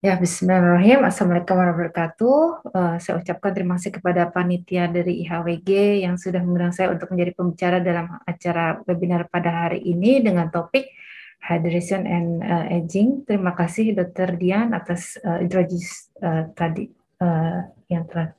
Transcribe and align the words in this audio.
Ya, 0.00 0.16
Bismillahirrahmanirrahim. 0.16 1.04
Assalamualaikum 1.04 1.60
warahmatullahi 1.60 1.92
wabarakatuh. 1.92 2.38
Uh, 2.72 2.96
saya 3.04 3.20
ucapkan 3.20 3.52
terima 3.52 3.76
kasih 3.76 4.00
kepada 4.00 4.32
panitia 4.32 4.88
dari 4.88 5.20
IHWG 5.28 6.00
yang 6.08 6.16
sudah 6.16 6.40
mengundang 6.40 6.72
saya 6.72 6.88
untuk 6.88 7.12
menjadi 7.12 7.36
pembicara 7.36 7.84
dalam 7.84 8.08
acara 8.24 8.80
webinar 8.88 9.28
pada 9.28 9.68
hari 9.68 9.84
ini 9.84 10.24
dengan 10.24 10.48
topik 10.48 10.88
Hydration 11.44 12.08
and 12.08 12.40
uh, 12.40 12.72
Aging. 12.72 13.28
Terima 13.28 13.52
kasih 13.52 13.92
Dr. 13.92 14.40
Dian 14.40 14.72
atas 14.72 15.20
uh, 15.20 15.36
introduce 15.36 16.08
uh, 16.24 16.48
tadi 16.56 16.88
uh, 17.20 17.68
yang 17.92 18.08
telah. 18.08 18.32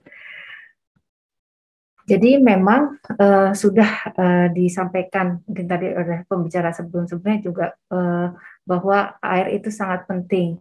Jadi 2.10 2.42
memang 2.42 2.98
uh, 3.22 3.54
sudah 3.54 4.10
uh, 4.18 4.48
disampaikan 4.50 5.46
mungkin 5.46 5.70
tadi 5.70 5.94
oleh 5.94 6.26
pembicara 6.26 6.74
sebelum-sebelumnya 6.74 7.38
juga 7.46 7.78
uh, 7.94 8.34
bahwa 8.66 9.14
air 9.22 9.62
itu 9.62 9.70
sangat 9.70 10.10
penting 10.10 10.58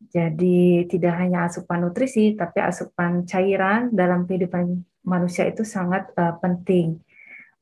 jadi 0.00 0.88
tidak 0.88 1.14
hanya 1.20 1.44
asupan 1.44 1.84
nutrisi, 1.84 2.32
tapi 2.32 2.64
asupan 2.64 3.28
cairan 3.28 3.92
dalam 3.92 4.24
kehidupan 4.24 4.80
manusia 5.04 5.44
itu 5.44 5.60
sangat 5.60 6.08
uh, 6.16 6.40
penting. 6.40 6.96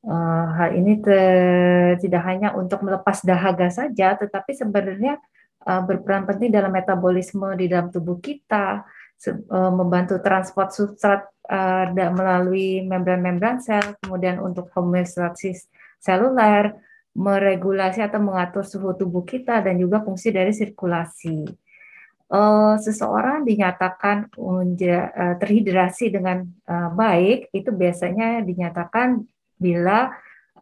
Uh, 0.07 0.47
hal 0.55 0.79
ini 0.79 1.03
tidak 1.99 2.23
hanya 2.23 2.55
untuk 2.55 2.87
melepas 2.87 3.27
dahaga 3.27 3.67
saja, 3.75 4.15
tetapi 4.15 4.55
sebenarnya 4.55 5.19
uh, 5.67 5.83
berperan 5.83 6.25
penting 6.31 6.55
dalam 6.55 6.71
metabolisme 6.71 7.59
di 7.59 7.67
dalam 7.67 7.91
tubuh 7.91 8.23
kita, 8.23 8.87
uh, 9.27 9.73
membantu 9.75 10.23
transport 10.23 10.71
substrat 10.71 11.27
uh, 11.51 11.91
melalui 11.91 12.87
membran-membran 12.87 13.59
sel, 13.59 13.99
kemudian 13.99 14.39
untuk 14.39 14.71
homeostasis 14.79 15.67
seluler, 15.99 16.79
meregulasi 17.19 17.99
atau 17.99 18.23
mengatur 18.23 18.63
suhu 18.63 18.95
tubuh 18.95 19.27
kita, 19.27 19.59
dan 19.59 19.75
juga 19.75 19.99
fungsi 20.07 20.31
dari 20.31 20.55
sirkulasi 20.55 21.68
uh, 22.33 22.77
seseorang 22.81 23.45
dinyatakan 23.45 24.33
uh, 24.37 24.65
terhidrasi 25.41 26.13
dengan 26.13 26.45
uh, 26.69 26.93
baik 26.93 27.53
itu 27.53 27.71
biasanya 27.73 28.45
dinyatakan 28.45 29.25
bila 29.59 30.13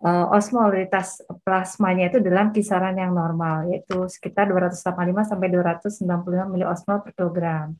uh, 0.00 0.26
osmolitas 0.32 1.22
plasmanya 1.44 2.08
itu 2.10 2.18
dalam 2.22 2.50
kisaran 2.54 2.96
yang 2.96 3.12
normal 3.12 3.68
yaitu 3.70 4.08
sekitar 4.08 4.48
285 4.48 5.30
sampai 5.30 5.48
295 5.52 6.52
miliosmol 6.52 6.98
per 7.04 7.12
kilogram. 7.14 7.76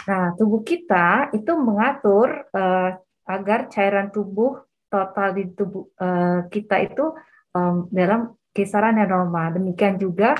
Nah, 0.00 0.32
tubuh 0.34 0.64
kita 0.64 1.28
itu 1.36 1.52
mengatur 1.60 2.48
uh, 2.56 2.96
agar 3.28 3.68
cairan 3.68 4.08
tubuh 4.08 4.64
total 4.90 5.36
di 5.36 5.44
tubuh 5.54 5.86
uh, 6.00 6.48
kita 6.50 6.82
itu 6.82 7.14
um, 7.54 7.86
dalam 7.92 8.34
kisaran 8.50 8.98
yang 8.98 9.12
normal. 9.12 9.54
Demikian 9.60 10.00
juga 10.00 10.34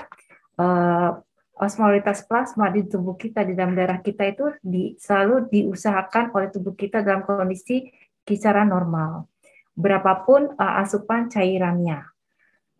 uh, 0.58 1.20
osmolitas 1.60 2.24
plasma 2.24 2.72
di 2.72 2.88
tubuh 2.88 3.20
kita 3.20 3.44
di 3.44 3.52
dalam 3.52 3.76
darah 3.76 4.00
kita 4.00 4.24
itu 4.24 4.48
di, 4.64 4.96
selalu 4.96 5.52
diusahakan 5.52 6.32
oleh 6.32 6.48
tubuh 6.48 6.72
kita 6.72 7.04
dalam 7.04 7.20
kondisi 7.22 7.92
kisaran 8.24 8.72
normal. 8.72 9.28
Berapapun 9.76 10.56
uh, 10.56 10.80
asupan 10.80 11.28
cairannya. 11.28 12.08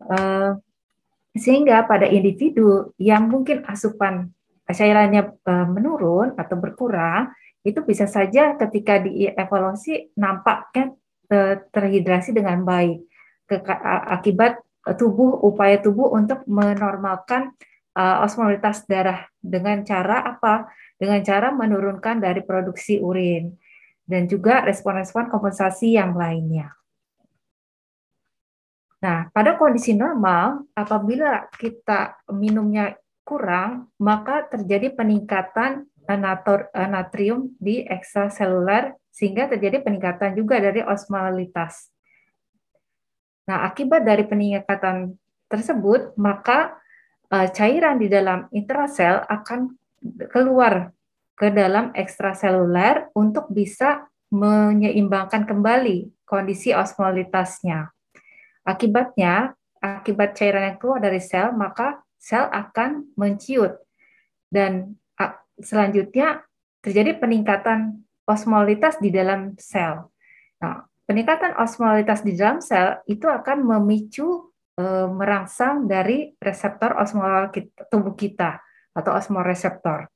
Uh, 0.01 0.57
sehingga 1.37 1.85
pada 1.85 2.09
individu 2.09 2.91
yang 2.97 3.29
mungkin 3.29 3.61
asupan 3.69 4.33
cairannya 4.65 5.29
uh, 5.45 5.67
menurun 5.69 6.33
atau 6.35 6.57
berkurang 6.57 7.31
itu 7.61 7.85
bisa 7.85 8.09
saja 8.09 8.57
ketika 8.57 8.97
dievaluasi 8.97 10.17
nampaknya 10.17 10.97
terhidrasi 11.71 12.35
dengan 12.35 12.65
baik. 12.65 13.05
Ke, 13.45 13.61
akibat 14.09 14.59
tubuh 14.97 15.45
upaya 15.45 15.77
tubuh 15.77 16.09
untuk 16.11 16.43
menormalkan 16.49 17.53
uh, 17.95 18.23
osmolitas 18.23 18.85
darah 18.87 19.27
dengan 19.39 19.83
cara 19.83 20.23
apa? 20.37 20.69
Dengan 20.95 21.21
cara 21.25 21.49
menurunkan 21.49 22.21
dari 22.21 22.45
produksi 22.45 23.01
urin 23.01 23.57
dan 24.05 24.27
juga 24.29 24.61
respon-respon 24.67 25.31
kompensasi 25.31 25.97
yang 25.97 26.13
lainnya. 26.13 26.75
Nah, 29.01 29.33
pada 29.33 29.57
kondisi 29.57 29.97
normal, 29.97 30.69
apabila 30.77 31.49
kita 31.57 32.21
minumnya 32.29 32.93
kurang, 33.25 33.89
maka 33.97 34.45
terjadi 34.45 34.93
peningkatan 34.93 35.89
natrium 36.91 37.55
di 37.57 37.81
ekstraseluler 37.81 38.93
sehingga 39.09 39.49
terjadi 39.49 39.81
peningkatan 39.81 40.37
juga 40.37 40.61
dari 40.61 40.85
osmolitas. 40.85 41.89
Nah, 43.49 43.65
akibat 43.65 44.05
dari 44.05 44.21
peningkatan 44.27 45.17
tersebut, 45.49 46.13
maka 46.15 46.77
cairan 47.31 47.95
di 47.95 48.11
dalam 48.11 48.51
intrasel 48.51 49.23
akan 49.23 49.71
keluar 50.27 50.91
ke 51.39 51.47
dalam 51.49 51.95
ekstraseluler 51.95 53.09
untuk 53.15 53.47
bisa 53.49 54.05
menyeimbangkan 54.31 55.47
kembali 55.47 56.11
kondisi 56.27 56.75
osmolitasnya. 56.75 57.91
Akibatnya, 58.67 59.55
akibat 59.81 60.37
cairan 60.37 60.69
yang 60.71 60.77
keluar 60.77 60.99
dari 61.01 61.19
sel, 61.23 61.55
maka 61.55 62.03
sel 62.19 62.45
akan 62.51 63.15
menciut. 63.17 63.79
Dan 64.51 64.99
selanjutnya 65.57 66.43
terjadi 66.83 67.17
peningkatan 67.17 68.05
osmolitas 68.27 68.99
di 68.99 69.09
dalam 69.09 69.55
sel. 69.57 70.11
Nah, 70.61 70.85
peningkatan 71.09 71.57
osmolitas 71.57 72.21
di 72.21 72.37
dalam 72.37 72.61
sel 72.61 73.01
itu 73.09 73.25
akan 73.25 73.65
memicu 73.65 74.50
e, 74.75 74.83
merangsang 75.09 75.87
dari 75.87 76.35
reseptor 76.37 76.95
osmol 76.99 77.49
kita, 77.51 77.87
tubuh 77.87 78.15
kita 78.15 78.59
atau 78.91 79.15
osmoreseptor. 79.15 80.07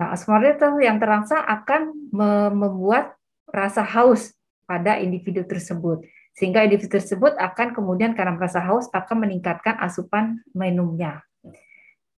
Nah, 0.00 0.14
osmoreseptor 0.14 0.80
yang 0.80 0.96
terangsang 0.96 1.42
akan 1.44 1.82
me 2.14 2.30
membuat 2.54 3.14
rasa 3.50 3.82
haus 3.82 4.32
pada 4.64 4.96
individu 5.02 5.42
tersebut. 5.42 6.06
Sehingga 6.38 6.62
individu 6.62 6.96
tersebut 6.96 7.34
akan 7.36 7.74
kemudian 7.74 8.14
karena 8.14 8.38
merasa 8.38 8.62
haus 8.62 8.86
akan 8.94 9.26
meningkatkan 9.26 9.76
asupan 9.82 10.40
minumnya. 10.54 11.26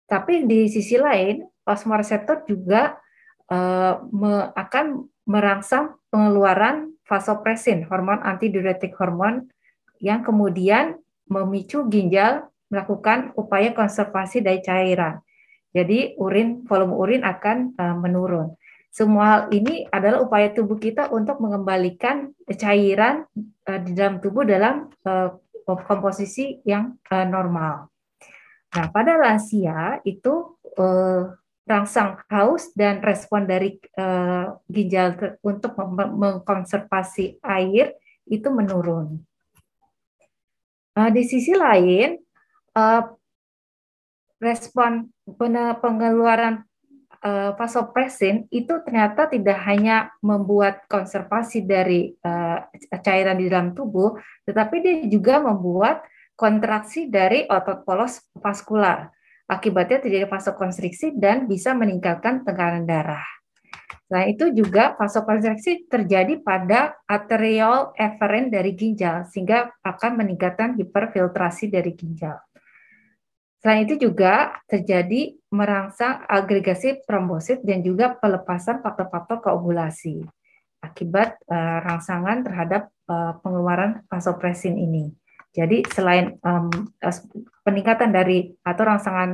Tapi 0.04 0.44
di 0.44 0.69
sisi 0.69 1.00
lain, 1.00 1.41
osmoreseptor 1.64 2.44
juga 2.44 3.00
me 4.12 4.53
akan 4.56 5.09
merangsang 5.28 5.97
pengeluaran 6.09 6.92
vasopresin, 7.06 7.84
hormon 7.86 8.20
antidiuretik 8.24 8.97
hormon 8.97 9.50
yang 10.03 10.24
kemudian 10.26 10.98
memicu 11.32 11.88
ginjal 11.88 12.53
melakukan 12.69 13.32
upaya 13.37 13.72
konservasi 13.72 14.44
dari 14.44 14.60
cairan. 14.60 15.20
Jadi 15.72 16.16
urin 16.20 16.69
volume 16.69 16.94
urin 16.97 17.22
akan 17.25 17.72
uh, 17.81 17.97
menurun. 17.97 18.53
Semua 18.93 19.25
hal 19.25 19.42
ini 19.56 19.88
adalah 19.88 20.21
upaya 20.21 20.53
tubuh 20.53 20.76
kita 20.76 21.09
untuk 21.09 21.41
mengembalikan 21.41 22.37
cairan 22.44 23.25
uh, 23.65 23.81
di 23.81 23.97
dalam 23.97 24.21
tubuh 24.21 24.44
dalam 24.44 24.92
uh, 25.09 25.32
komposisi 25.65 26.60
yang 26.69 27.00
uh, 27.09 27.25
normal. 27.25 27.88
Nah, 28.72 28.87
pada 28.92 29.16
lansia 29.16 30.00
itu 30.04 30.60
uh, 30.76 31.32
rangsang 31.65 32.21
haus 32.28 32.72
dan 32.76 33.00
respon 33.00 33.48
dari 33.48 33.81
uh, 33.97 34.60
ginjal 34.69 35.16
untuk 35.41 35.72
mengkonservasi 35.97 37.41
air 37.41 37.97
itu 38.28 38.48
menurun. 38.53 39.21
Uh, 40.92 41.08
di 41.08 41.25
sisi 41.25 41.56
lain, 41.56 42.20
uh, 42.76 43.03
respon 44.42 45.08
pengeluaran 45.80 46.66
uh, 47.22 47.54
vasopresin 47.56 48.44
itu 48.53 48.82
ternyata 48.84 49.30
tidak 49.30 49.56
hanya 49.64 50.10
membuat 50.20 50.84
konservasi 50.91 51.64
dari 51.64 52.12
uh, 52.26 52.60
cairan 53.00 53.38
di 53.41 53.48
dalam 53.48 53.72
tubuh, 53.72 54.19
tetapi 54.44 54.76
dia 54.82 54.97
juga 55.08 55.41
membuat 55.41 56.04
kontraksi 56.34 57.09
dari 57.09 57.47
otot 57.47 57.86
polos 57.86 58.20
vaskular. 58.36 59.09
Akibatnya 59.47 60.00
terjadi 60.00 60.27
vasokonstriksi 60.27 61.16
dan 61.16 61.47
bisa 61.47 61.77
meningkatkan 61.77 62.42
tekanan 62.42 62.88
darah. 62.88 63.41
Nah, 64.12 64.28
itu 64.28 64.53
juga 64.53 64.92
vasokonstriksi 65.00 65.89
terjadi 65.89 66.41
pada 66.44 66.97
arteriol 67.09 67.97
eferen 67.97 68.53
dari 68.53 68.77
ginjal 68.77 69.24
sehingga 69.28 69.72
akan 69.80 70.21
meningkatkan 70.21 70.77
hiperfiltrasi 70.77 71.72
dari 71.72 71.97
ginjal. 71.97 72.36
Selain 73.62 73.86
itu 73.86 73.94
juga 73.94 74.59
terjadi 74.66 75.39
merangsang 75.54 76.27
agregasi 76.27 77.06
trombosit 77.06 77.62
dan 77.62 77.80
juga 77.80 78.18
pelepasan 78.18 78.83
faktor-faktor 78.83 79.39
koagulasi 79.39 80.27
akibat 80.83 81.38
uh, 81.47 81.78
rangsangan 81.86 82.42
terhadap 82.42 82.91
uh, 83.06 83.38
pengeluaran 83.38 84.03
vasopresin 84.10 84.74
ini. 84.74 85.15
Jadi 85.54 85.86
selain 85.95 86.34
um, 86.42 86.91
peningkatan 87.62 88.10
dari 88.10 88.50
atau 88.66 88.83
rangsangan 88.83 89.30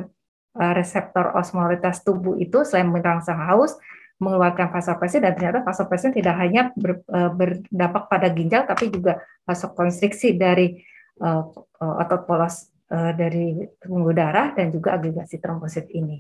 uh, 0.60 0.72
reseptor 0.76 1.32
osmolitas 1.32 2.04
tubuh 2.04 2.36
itu 2.36 2.68
selain 2.68 2.92
merangsang 2.92 3.40
haus, 3.48 3.80
mengeluarkan 4.18 4.74
vasopresin 4.74 5.22
dan 5.22 5.32
ternyata 5.38 5.62
vasopresin 5.62 6.10
tidak 6.10 6.34
hanya 6.42 6.74
ber, 6.74 7.06
uh, 7.06 7.30
berdampak 7.30 8.10
pada 8.10 8.28
ginjal 8.34 8.66
tapi 8.66 8.90
juga 8.90 9.22
vasokonstriksi 9.46 10.34
dari 10.34 10.74
uh, 11.22 11.42
otot 11.78 12.26
polos 12.26 12.68
uh, 12.90 13.14
dari 13.14 13.62
pembuluh 13.78 14.14
darah 14.14 14.52
dan 14.52 14.74
juga 14.74 14.98
agregasi 14.98 15.38
trombosit 15.38 15.86
ini. 15.94 16.18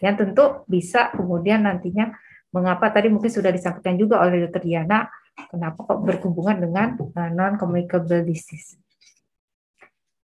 Yang 0.00 0.14
tentu 0.24 0.44
bisa 0.68 1.12
kemudian 1.12 1.64
nantinya 1.64 2.12
mengapa 2.52 2.92
tadi 2.92 3.08
mungkin 3.08 3.32
sudah 3.32 3.52
disampaikan 3.52 3.96
juga 3.96 4.20
oleh 4.20 4.48
Dr. 4.48 4.60
Diana, 4.64 5.08
kenapa 5.48 5.80
kok 5.86 6.00
berhubungan 6.04 6.56
dengan 6.60 6.88
uh, 6.98 7.30
non-communicable 7.32 8.24
disease. 8.24 8.76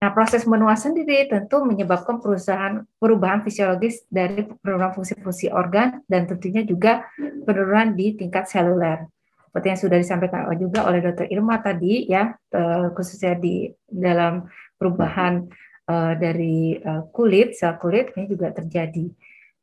Nah, 0.04 0.12
proses 0.12 0.44
menua 0.44 0.76
sendiri 0.76 1.24
tentu 1.32 1.64
menyebabkan 1.64 2.20
perusahaan 2.20 2.84
perubahan 3.00 3.40
fisiologis 3.40 4.04
dari 4.12 4.44
penurunan 4.44 4.92
fungsi-fungsi 4.92 5.48
organ 5.48 6.04
dan 6.04 6.28
tentunya 6.28 6.60
juga 6.60 7.08
penurunan 7.16 7.96
di 7.96 8.12
tingkat 8.12 8.44
seluler. 8.44 9.08
Seperti 9.48 9.66
yang 9.72 9.80
sudah 9.80 9.96
disampaikan 9.96 10.44
juga 10.60 10.84
oleh 10.84 11.00
Dr. 11.00 11.24
Irma 11.32 11.56
tadi 11.64 12.04
ya, 12.04 12.36
eh, 12.36 12.92
khususnya 12.92 13.32
di 13.40 13.72
dalam 13.88 14.44
perubahan 14.76 15.48
eh, 15.88 16.12
dari 16.20 16.76
eh, 16.76 17.02
kulit, 17.08 17.56
sel 17.56 17.80
kulit 17.80 18.12
ini 18.12 18.28
juga 18.28 18.52
terjadi. 18.52 19.08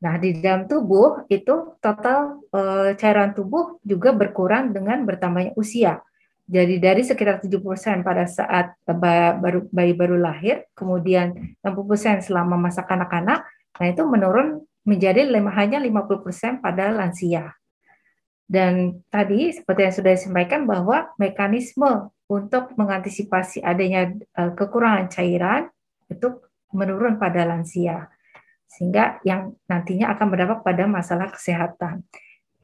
Nah, 0.02 0.18
di 0.18 0.42
dalam 0.42 0.66
tubuh 0.66 1.22
itu 1.30 1.78
total 1.78 2.42
cairan 2.98 3.30
tubuh 3.30 3.78
juga 3.86 4.10
berkurang 4.10 4.74
dengan 4.74 5.06
bertambahnya 5.06 5.54
usia 5.54 6.02
jadi 6.52 6.76
dari 6.76 7.00
sekitar 7.00 7.40
70% 7.40 8.04
pada 8.04 8.28
saat 8.28 8.76
bayi 9.72 9.96
baru 9.96 10.20
lahir, 10.20 10.68
kemudian 10.76 11.56
60% 11.64 12.20
selama 12.20 12.60
masa 12.60 12.84
kanak-kanak, 12.84 13.40
nah 13.80 13.86
itu 13.88 14.04
menurun 14.04 14.60
menjadi 14.84 15.24
hanya 15.32 15.80
50% 15.80 16.60
pada 16.60 16.92
lansia. 16.92 17.56
Dan 18.44 19.00
tadi 19.08 19.48
seperti 19.48 19.80
yang 19.80 19.96
sudah 19.96 20.12
disampaikan 20.12 20.68
bahwa 20.68 21.08
mekanisme 21.16 22.12
untuk 22.28 22.76
mengantisipasi 22.76 23.64
adanya 23.64 24.12
eh, 24.12 24.52
kekurangan 24.52 25.08
cairan 25.08 25.72
itu 26.12 26.36
menurun 26.76 27.16
pada 27.16 27.48
lansia. 27.48 28.12
Sehingga 28.68 29.24
yang 29.24 29.56
nantinya 29.64 30.12
akan 30.12 30.26
berdampak 30.28 30.60
pada 30.68 30.84
masalah 30.84 31.32
kesehatan. 31.32 32.04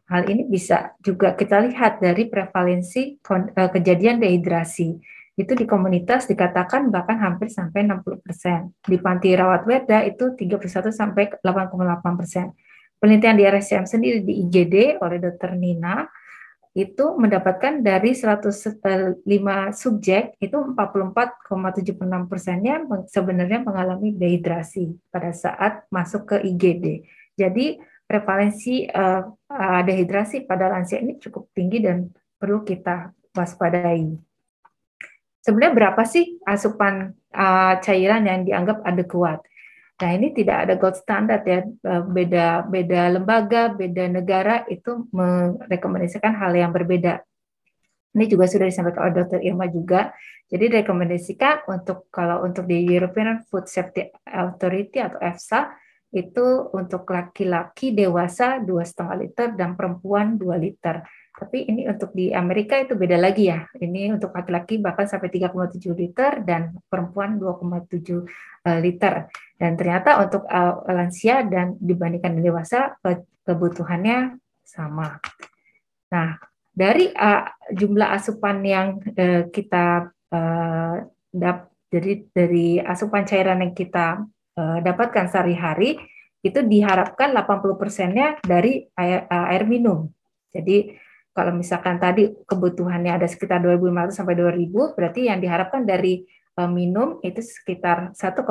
Hal 0.09 0.25
ini 0.25 0.49
bisa 0.49 0.97
juga 1.05 1.37
kita 1.37 1.61
lihat 1.69 2.01
dari 2.01 2.33
prevalensi 2.33 3.21
eh, 3.21 3.71
kejadian 3.71 4.25
dehidrasi. 4.25 4.97
Itu 5.39 5.55
di 5.55 5.69
komunitas 5.69 6.27
dikatakan 6.27 6.91
bahkan 6.91 7.21
hampir 7.21 7.53
sampai 7.53 7.87
60 7.87 8.25
persen. 8.25 8.75
Di 8.83 8.99
panti 8.99 9.37
rawat 9.37 9.69
weda 9.69 10.03
itu 10.09 10.35
31 10.35 10.91
sampai 10.91 11.31
8,8 11.45 12.19
persen. 12.19 12.51
Penelitian 12.99 13.39
di 13.39 13.45
RSCM 13.47 13.87
sendiri 13.87 14.19
di 14.27 14.43
IGD 14.43 14.99
oleh 14.99 15.23
Dr. 15.23 15.55
Nina 15.55 16.03
itu 16.75 17.15
mendapatkan 17.15 17.83
dari 17.83 18.15
105 18.15 19.23
subjek 19.75 20.35
itu 20.43 20.57
44,76 20.75 22.31
persennya 22.31 22.83
sebenarnya 23.07 23.63
mengalami 23.63 24.15
dehidrasi 24.15 24.91
pada 25.11 25.31
saat 25.31 25.87
masuk 25.91 26.35
ke 26.35 26.37
IGD. 26.43 27.07
Jadi 27.39 27.79
prevalensi 28.09 28.89
uh, 28.89 29.21
uh, 29.29 29.81
dehidrasi 29.85 30.49
pada 30.49 30.73
lansia 30.73 31.05
ini 31.05 31.21
cukup 31.21 31.53
tinggi 31.53 31.85
dan 31.85 32.09
perlu 32.41 32.65
kita 32.65 33.13
waspadai. 33.37 34.17
Sebenarnya 35.45 35.77
berapa 35.77 36.03
sih 36.09 36.41
asupan 36.49 37.13
uh, 37.37 37.75
cairan 37.85 38.25
yang 38.25 38.49
dianggap 38.49 38.81
adekuat? 38.81 39.45
Nah 39.99 40.11
ini 40.15 40.33
tidak 40.33 40.57
ada 40.65 40.75
gold 40.79 40.95
standard 40.95 41.43
ya, 41.43 41.61
beda 42.07 42.71
beda 42.71 43.19
lembaga, 43.19 43.75
beda 43.75 44.07
negara 44.07 44.63
itu 44.71 45.11
merekomendasikan 45.11 46.39
hal 46.39 46.55
yang 46.55 46.71
berbeda. 46.71 47.19
Ini 48.15 48.25
juga 48.31 48.47
sudah 48.47 48.71
disampaikan 48.71 49.11
oleh 49.11 49.15
Dr. 49.21 49.41
Irma 49.43 49.67
juga. 49.67 50.15
Jadi 50.49 50.81
rekomendasikan 50.81 51.69
untuk 51.69 52.09
kalau 52.09 52.47
untuk 52.47 52.65
di 52.65 52.89
European 52.89 53.45
Food 53.51 53.69
Safety 53.69 54.09
Authority 54.25 55.03
atau 55.03 55.19
EFSA 55.21 55.61
itu 56.09 56.73
untuk 56.73 57.05
laki-laki 57.13 57.93
dewasa 57.93 58.65
dua 58.65 58.81
setengah 58.81 59.17
liter 59.21 59.49
dan 59.53 59.77
perempuan 59.77 60.41
2 60.41 60.57
liter. 60.57 61.05
Tapi 61.39 61.69
ini 61.69 61.87
untuk 61.87 62.17
di 62.17 62.33
Amerika 62.33 62.81
itu 62.81 62.97
beda 62.97 63.21
lagi 63.21 63.53
ya. 63.53 63.63
Ini 63.77 64.17
untuk 64.17 64.33
laki-laki 64.33 64.81
bahkan 64.81 65.05
sampai 65.07 65.29
3,7 65.29 65.93
liter 65.95 66.43
dan 66.43 66.75
perempuan 66.89 67.37
2,7 67.37 68.25
eh, 68.65 68.81
liter. 68.81 69.29
Dan 69.55 69.77
ternyata 69.77 70.19
untuk 70.25 70.49
eh, 70.49 70.75
lansia 70.91 71.45
dan 71.45 71.77
dibandingkan 71.79 72.41
dewasa 72.41 72.97
kebutuhannya 73.45 74.41
sama. 74.65 75.21
Nah, 76.09 76.41
dari 76.73 77.13
jumlah 77.75 78.09
asupan 78.15 78.63
yang 78.63 79.03
kita 79.51 80.15
uh, 80.31 80.95
dap, 81.35 81.75
jadi 81.91 82.23
dari 82.31 82.79
asupan 82.79 83.27
cairan 83.27 83.67
yang 83.67 83.75
kita 83.75 84.23
dapatkan 84.59 85.31
sehari-hari 85.31 85.99
itu 86.43 86.63
diharapkan 86.63 87.35
80 87.35 87.81
persennya 87.81 88.39
dari 88.47 88.87
air, 88.95 89.27
uh, 89.27 89.47
air 89.51 89.67
minum. 89.67 90.07
Jadi 90.55 90.95
kalau 91.35 91.55
misalkan 91.55 91.99
tadi 92.03 92.31
kebutuhannya 92.47 93.15
ada 93.15 93.27
sekitar 93.27 93.63
2.500 93.63 94.11
sampai 94.15 94.35
2.000, 94.39 94.95
berarti 94.95 95.21
yang 95.31 95.39
diharapkan 95.39 95.83
dari 95.87 96.27
uh, 96.59 96.71
minum 96.71 97.19
itu 97.27 97.43
sekitar 97.43 98.15
1,6 98.15 98.43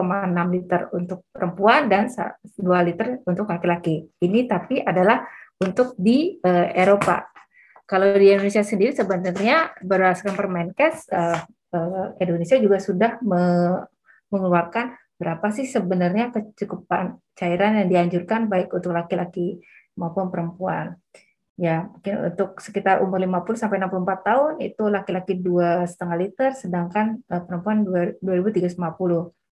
liter 0.52 0.82
untuk 0.96 1.24
perempuan 1.32 1.88
dan 1.88 2.12
2 2.12 2.88
liter 2.88 3.24
untuk 3.24 3.48
laki-laki. 3.48 4.08
Ini 4.20 4.48
tapi 4.48 4.84
adalah 4.84 5.24
untuk 5.64 5.96
di 5.96 6.40
uh, 6.44 6.68
Eropa. 6.76 7.28
Kalau 7.88 8.20
di 8.20 8.36
Indonesia 8.36 8.68
sendiri 8.68 8.92
sebenarnya 8.92 9.72
berdasarkan 9.80 10.36
Permenkes, 10.36 11.08
uh, 11.08 11.40
uh, 11.72 12.08
Indonesia 12.20 12.60
juga 12.60 12.84
sudah 12.84 13.16
me 13.24 13.44
mengeluarkan 14.28 14.92
berapa 15.18 15.50
sih 15.50 15.66
sebenarnya 15.66 16.30
kecukupan 16.30 17.18
cairan 17.34 17.82
yang 17.82 17.90
dianjurkan 17.90 18.46
baik 18.46 18.70
untuk 18.74 18.94
laki-laki 18.94 19.62
maupun 19.98 20.30
perempuan. 20.30 20.98
Ya, 21.58 21.90
mungkin 21.90 22.30
untuk 22.30 22.62
sekitar 22.62 23.02
umur 23.02 23.18
50 23.18 23.58
sampai 23.58 23.82
64 23.82 24.30
tahun 24.30 24.52
itu 24.62 24.84
laki-laki 24.94 25.42
dua 25.42 25.90
setengah 25.90 26.18
liter, 26.22 26.50
sedangkan 26.54 27.18
uh, 27.34 27.42
perempuan 27.42 27.82
2350. 28.22 28.78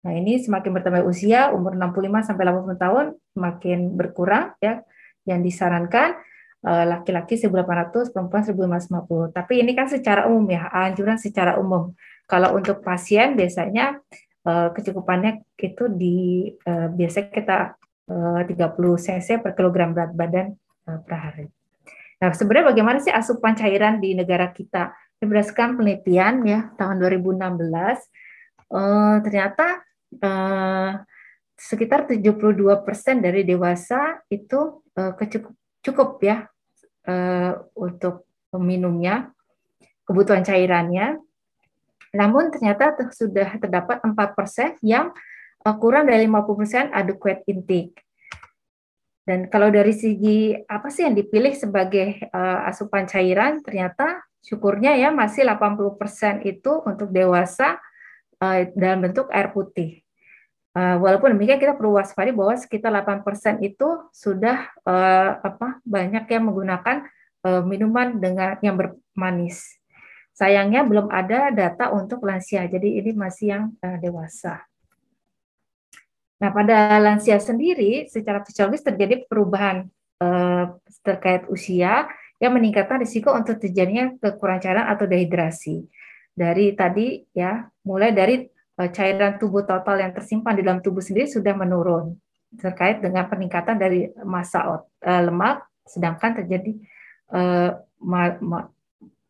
Nah, 0.05 0.13
ini 0.13 0.37
semakin 0.37 0.71
bertambah 0.77 1.01
usia, 1.09 1.49
umur 1.57 1.73
65 1.81 2.29
sampai 2.29 2.45
80 2.45 2.77
tahun 2.77 3.05
semakin 3.33 3.79
berkurang 3.97 4.53
ya. 4.61 4.85
Yang 5.25 5.41
disarankan 5.49 6.21
eh, 6.69 6.85
laki-laki 6.85 7.41
1800, 7.41 8.13
perempuan 8.13 8.45
1550. 8.45 9.33
Tapi 9.33 9.65
ini 9.65 9.73
kan 9.73 9.89
secara 9.89 10.29
umum 10.29 10.45
ya, 10.53 10.69
anjuran 10.69 11.17
secara 11.17 11.57
umum. 11.57 11.97
Kalau 12.29 12.53
untuk 12.53 12.85
pasien 12.85 13.33
biasanya 13.33 13.97
uh, 14.45 14.69
kecukupannya 14.73 15.45
itu 15.59 15.85
di 15.91 16.49
uh, 16.65 16.89
biasanya 16.93 17.29
kita 17.33 17.59
uh, 18.09 18.41
30 18.45 19.05
cc 19.05 19.29
per 19.41 19.53
kilogram 19.57 19.97
berat 19.97 20.13
badan 20.13 20.47
uh, 20.89 21.01
per 21.05 21.17
hari. 21.19 21.47
Nah, 22.23 22.31
sebenarnya 22.33 22.73
bagaimana 22.73 22.99
sih 23.03 23.13
asupan 23.13 23.53
cairan 23.59 24.01
di 24.01 24.17
negara 24.17 24.49
kita? 24.49 24.95
Berdasarkan 25.25 25.81
penelitian 25.81 26.45
ya 26.45 26.69
tahun 26.77 27.01
2016, 27.01 27.41
uh, 27.41 29.17
ternyata 29.25 29.81
uh, 30.21 31.01
sekitar 31.57 32.05
72 32.05 32.61
persen 32.85 33.25
dari 33.25 33.41
dewasa 33.41 34.21
itu 34.29 34.85
uh, 35.01 35.13
kecukup, 35.17 35.57
cukup 35.81 36.21
ya 36.21 36.45
uh, 37.09 37.57
untuk 37.73 38.29
minumnya, 38.57 39.33
kebutuhan 40.05 40.45
cairannya. 40.45 41.21
Namun 42.15 42.55
ternyata 42.55 42.95
sudah 43.11 43.59
terdapat 43.59 43.99
4% 44.01 44.79
yang 44.87 45.11
eh, 45.67 45.77
kurang 45.83 46.07
dari 46.07 46.31
50% 46.31 46.95
adequate 46.95 47.43
intake. 47.51 48.05
Dan 49.25 49.49
kalau 49.49 49.73
dari 49.73 49.97
segi 49.97 50.53
apa 50.69 50.93
sih 50.93 51.09
yang 51.09 51.17
dipilih 51.17 51.57
sebagai 51.57 52.29
uh, 52.29 52.69
asupan 52.69 53.09
cairan, 53.09 53.65
ternyata 53.65 54.21
syukurnya 54.45 55.01
ya 55.01 55.09
masih 55.09 55.49
80% 55.49 56.45
itu 56.45 56.73
untuk 56.85 57.09
dewasa 57.09 57.81
uh, 58.45 58.69
dalam 58.77 59.09
bentuk 59.09 59.33
air 59.33 59.49
putih. 59.49 60.05
Uh, 60.77 61.01
walaupun 61.01 61.33
demikian 61.33 61.57
kita 61.57 61.73
perlu 61.73 61.97
waspada 61.97 62.37
bahwa 62.37 62.53
sekitar 62.59 62.93
8% 62.93 63.65
itu 63.65 63.89
sudah 64.13 64.69
uh, 64.85 65.41
apa 65.41 65.81
banyak 65.89 66.29
yang 66.29 66.45
menggunakan 66.51 67.09
uh, 67.49 67.65
minuman 67.65 68.21
dengan 68.21 68.61
yang 68.61 68.77
bermanis. 68.77 69.81
Sayangnya 70.35 70.83
belum 70.83 71.15
ada 71.15 71.55
data 71.55 71.95
untuk 71.95 72.27
lansia, 72.27 72.67
jadi 72.67 72.99
ini 72.99 73.15
masih 73.15 73.47
yang 73.55 73.65
uh, 73.79 73.99
dewasa. 74.03 74.67
Nah, 76.43 76.51
pada 76.51 76.99
lansia 76.99 77.39
sendiri, 77.39 78.11
secara 78.11 78.43
fisiologis 78.43 78.83
terjadi 78.83 79.23
perubahan 79.31 79.87
uh, 80.19 80.75
terkait 81.07 81.47
usia 81.47 82.11
yang 82.43 82.51
meningkatkan 82.59 82.99
risiko 82.99 83.31
untuk 83.31 83.63
terjadinya 83.63 84.11
kekurangan 84.19 84.61
cairan 84.61 84.87
atau 84.91 85.07
dehidrasi. 85.07 85.87
Dari 86.35 86.75
tadi 86.75 87.23
ya, 87.31 87.63
mulai 87.87 88.11
dari 88.11 88.43
uh, 88.83 88.91
cairan 88.91 89.39
tubuh 89.39 89.63
total 89.63 90.03
yang 90.03 90.11
tersimpan 90.11 90.59
di 90.59 90.67
dalam 90.67 90.83
tubuh 90.83 91.01
sendiri 91.01 91.31
sudah 91.31 91.55
menurun 91.55 92.19
terkait 92.59 93.03
dengan 93.03 93.27
peningkatan 93.31 93.79
dari 93.79 94.11
massa 94.27 94.67
uh, 94.67 94.83
lemak, 95.03 95.63
sedangkan 95.87 96.43
terjadi 96.43 96.75
uh, 97.35 97.79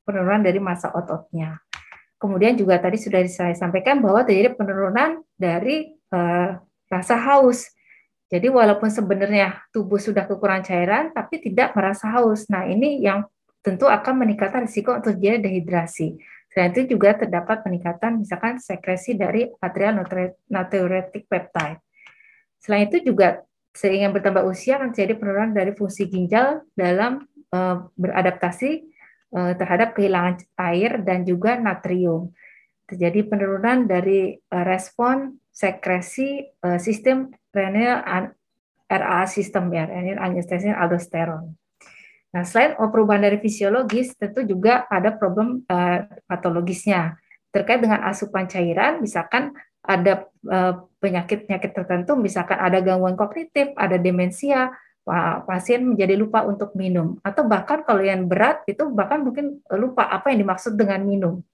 penurunan 0.05 0.45
dari 0.45 0.61
masa 0.61 0.93
ototnya. 0.93 1.59
Kemudian 2.21 2.57
juga 2.57 2.81
tadi 2.81 2.97
sudah 2.97 3.21
saya 3.29 3.53
sampaikan 3.53 4.01
bahwa 4.01 4.25
terjadi 4.25 4.57
penurunan 4.57 5.21
dari 5.37 5.93
uh, 6.15 6.57
rasa 6.89 7.17
haus 7.19 7.69
Jadi 8.33 8.51
walaupun 8.51 8.89
sebenarnya 8.89 9.63
tubuh 9.71 10.01
sudah 10.01 10.27
kekurangan 10.27 10.65
cairan, 10.67 11.05
tapi 11.15 11.39
tidak 11.39 11.77
merasa 11.77 12.11
haus. 12.11 12.49
Nah 12.51 12.67
ini 12.67 12.99
yang 13.05 13.23
tentu 13.63 13.87
akan 13.87 14.27
meningkatkan 14.27 14.67
risiko 14.67 14.97
untuk 14.97 15.15
terjadi 15.21 15.45
dehidrasi. 15.45 16.19
Selain 16.51 16.71
itu 16.71 16.97
juga 16.97 17.15
terdapat 17.15 17.63
peningkatan 17.63 18.23
misalkan 18.23 18.59
sekresi 18.59 19.15
dari 19.15 19.51
material 19.59 20.03
natriuretic 20.51 21.27
peptide. 21.27 21.79
Selain 22.59 22.87
itu 22.87 23.03
juga 23.03 23.45
seiring 23.75 24.15
bertambah 24.15 24.47
usia 24.47 24.79
akan 24.79 24.95
terjadi 24.95 25.19
penurunan 25.19 25.51
dari 25.51 25.75
fungsi 25.75 26.07
ginjal 26.07 26.63
dalam 26.79 27.27
uh, 27.51 27.91
beradaptasi 27.99 28.87
terhadap 29.35 29.99
kehilangan 29.99 30.47
air 30.71 31.03
dan 31.03 31.27
juga 31.27 31.59
natrium. 31.59 32.31
Terjadi 32.87 33.27
penurunan 33.27 33.91
dari 33.91 34.39
uh, 34.39 34.65
respon 34.65 35.43
sekresi 35.51 36.47
uh, 36.63 36.79
sistem 36.79 37.35
renal 37.51 38.31
RA 38.87 39.23
sistem 39.27 39.75
ya, 39.75 39.91
renal 39.91 40.23
angiotensin 40.23 40.77
aldosteron. 40.77 41.59
Nah, 42.35 42.43
selain 42.43 42.75
perubahan 42.79 43.23
dari 43.23 43.39
fisiologis, 43.39 44.19
tentu 44.19 44.43
juga 44.43 44.91
ada 44.91 45.15
problem 45.15 45.63
patologisnya 46.27 47.15
terkait 47.55 47.79
dengan 47.79 48.03
asupan 48.11 48.51
cairan, 48.51 48.99
misalkan 48.99 49.55
ada 49.87 50.27
penyakit-penyakit 50.99 51.71
tertentu, 51.71 52.19
misalkan 52.19 52.59
ada 52.59 52.83
gangguan 52.83 53.15
kognitif, 53.15 53.71
ada 53.79 54.03
demensia, 54.03 54.75
pasien 55.45 55.85
menjadi 55.85 56.17
lupa 56.17 56.49
untuk 56.49 56.73
minum, 56.73 57.21
atau 57.21 57.45
bahkan 57.45 57.85
kalau 57.85 58.01
yang 58.01 58.25
berat 58.25 58.65
itu 58.65 58.89
bahkan 58.89 59.21
mungkin 59.21 59.61
lupa 59.77 60.09
apa 60.09 60.33
yang 60.33 60.49
dimaksud 60.49 60.81
dengan 60.81 61.05
minum. 61.05 61.45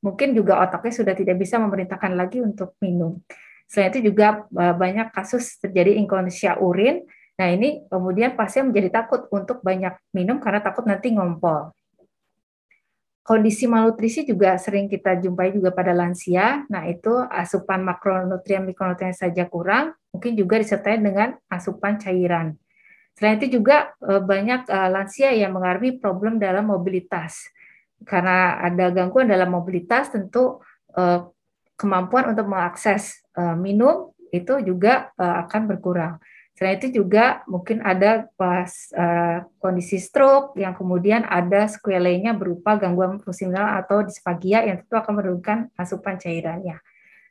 Mungkin 0.00 0.36
juga 0.36 0.60
otaknya 0.60 0.92
sudah 0.92 1.14
tidak 1.16 1.36
bisa 1.40 1.60
memerintahkan 1.60 2.12
lagi 2.16 2.40
untuk 2.40 2.76
minum. 2.80 3.20
Selain 3.64 3.88
itu 3.92 4.12
juga 4.12 4.44
banyak 4.52 5.12
kasus 5.16 5.56
terjadi 5.60 5.96
inkonsia 5.96 6.60
urin. 6.60 7.04
Nah 7.40 7.48
ini 7.48 7.88
kemudian 7.88 8.36
pasien 8.36 8.68
menjadi 8.68 9.00
takut 9.00 9.24
untuk 9.32 9.64
banyak 9.64 9.96
minum 10.12 10.40
karena 10.44 10.60
takut 10.60 10.84
nanti 10.84 11.12
ngompol. 11.12 11.72
Kondisi 13.24 13.64
malnutrisi 13.64 14.28
juga 14.28 14.60
sering 14.60 14.84
kita 14.92 15.16
jumpai 15.16 15.56
juga 15.56 15.72
pada 15.72 15.96
lansia. 15.96 16.68
Nah 16.68 16.84
itu 16.84 17.24
asupan 17.24 17.80
makronutrien 17.80 18.60
mikronutrien 18.68 19.16
saja 19.16 19.48
kurang, 19.48 19.96
mungkin 20.12 20.36
juga 20.36 20.60
disertai 20.60 21.00
dengan 21.00 21.32
asupan 21.48 21.96
cairan. 21.96 22.52
Selain 23.14 23.38
itu 23.38 23.62
juga 23.62 23.94
eh, 24.02 24.22
banyak 24.22 24.66
eh, 24.66 24.88
lansia 24.90 25.30
yang 25.30 25.54
mengalami 25.54 25.96
problem 25.98 26.42
dalam 26.42 26.66
mobilitas. 26.66 27.46
Karena 28.04 28.60
ada 28.60 28.92
gangguan 28.92 29.30
dalam 29.30 29.48
mobilitas 29.48 30.12
tentu 30.12 30.60
kemampuan 31.74 32.36
untuk 32.36 32.44
mengakses 32.46 33.24
minum 33.56 34.12
itu 34.28 34.60
juga 34.60 35.08
akan 35.16 35.62
berkurang. 35.72 36.20
Selain 36.52 36.76
itu 36.76 37.00
juga 37.00 37.40
mungkin 37.48 37.80
ada 37.80 38.28
pas 38.36 38.68
kondisi 39.56 39.96
stroke 39.96 40.60
yang 40.60 40.76
kemudian 40.76 41.24
ada 41.24 41.64
sequelae 41.64 42.20
berupa 42.36 42.76
gangguan 42.76 43.24
fungsi 43.24 43.48
atau 43.56 44.04
disfagia 44.04 44.68
yang 44.68 44.84
tentu 44.84 45.00
akan 45.00 45.12
menurunkan 45.16 45.58
asupan 45.80 46.20
cairannya. 46.20 46.76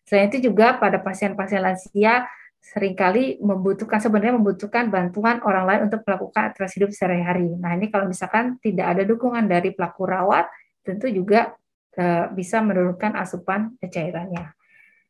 Selain 0.10 0.34
itu 0.34 0.50
juga 0.50 0.82
pada 0.82 0.98
pasien-pasien 0.98 1.62
lansia 1.62 2.26
sering 2.64 2.96
kali 2.96 3.44
membutuhkan 3.44 4.00
sebenarnya 4.00 4.40
membutuhkan 4.40 4.88
bantuan 4.88 5.44
orang 5.44 5.68
lain 5.68 5.82
untuk 5.92 6.00
melakukan 6.08 6.48
aktivitas 6.48 6.74
hidup 6.80 6.90
sehari-hari. 6.96 7.52
Nah 7.60 7.76
ini 7.76 7.92
kalau 7.92 8.08
misalkan 8.08 8.56
tidak 8.64 8.88
ada 8.96 9.04
dukungan 9.04 9.44
dari 9.52 9.76
pelaku 9.76 10.08
rawat, 10.08 10.48
tentu 10.80 11.12
juga 11.12 11.52
uh, 12.00 12.32
bisa 12.32 12.64
menurunkan 12.64 13.20
asupan 13.20 13.76
cairannya. 13.84 14.56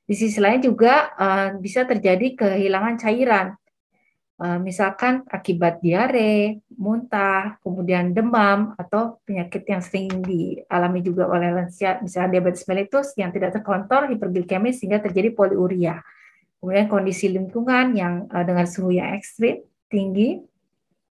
Di 0.02 0.18
sisi 0.18 0.42
lain 0.42 0.66
juga 0.66 1.14
uh, 1.14 1.50
bisa 1.62 1.86
terjadi 1.86 2.34
kehilangan 2.34 2.98
cairan. 2.98 3.48
Uh, 4.42 4.58
misalkan 4.58 5.22
akibat 5.30 5.78
diare, 5.78 6.58
muntah, 6.74 7.62
kemudian 7.62 8.18
demam, 8.18 8.74
atau 8.82 9.22
penyakit 9.30 9.62
yang 9.70 9.80
sering 9.86 10.26
dialami 10.26 11.06
juga 11.06 11.30
oleh 11.30 11.54
lansia, 11.54 12.02
misalnya 12.02 12.42
diabetes 12.42 12.66
mellitus 12.66 13.14
yang 13.14 13.30
tidak 13.30 13.62
terkontrol, 13.62 14.10
hiperglikemi 14.10 14.74
sehingga 14.74 15.06
terjadi 15.06 15.38
poliuria. 15.38 16.02
Kemudian 16.63 16.88
kondisi 16.88 17.27
lingkungan 17.27 17.91
yang 17.91 18.32
uh, 18.32 18.39
dengan 18.48 18.63
suhu 18.63 18.96
yang 18.96 19.12
ekstrim, 19.20 19.67
tinggi, 19.91 20.39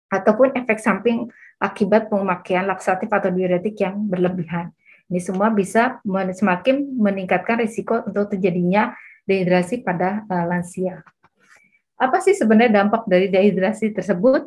ataupun 0.06 0.54
efek 0.54 0.78
samping 0.78 1.26
akibat 1.58 2.06
pemakaian 2.06 2.70
laksatif 2.70 3.10
atau 3.10 3.34
diuretik 3.34 3.74
yang 3.82 3.98
berlebihan. 4.06 4.70
Ini 5.10 5.18
semua 5.18 5.50
bisa 5.50 5.98
semakin 6.06 6.94
meningkatkan 6.94 7.58
risiko 7.66 7.98
untuk 8.06 8.30
terjadinya 8.30 8.94
dehidrasi 9.26 9.82
pada 9.82 10.22
uh, 10.30 10.46
lansia. 10.46 11.02
Apa 11.98 12.22
sih 12.22 12.38
sebenarnya 12.38 12.86
dampak 12.86 13.10
dari 13.10 13.26
dehidrasi 13.26 13.90
tersebut? 13.90 14.46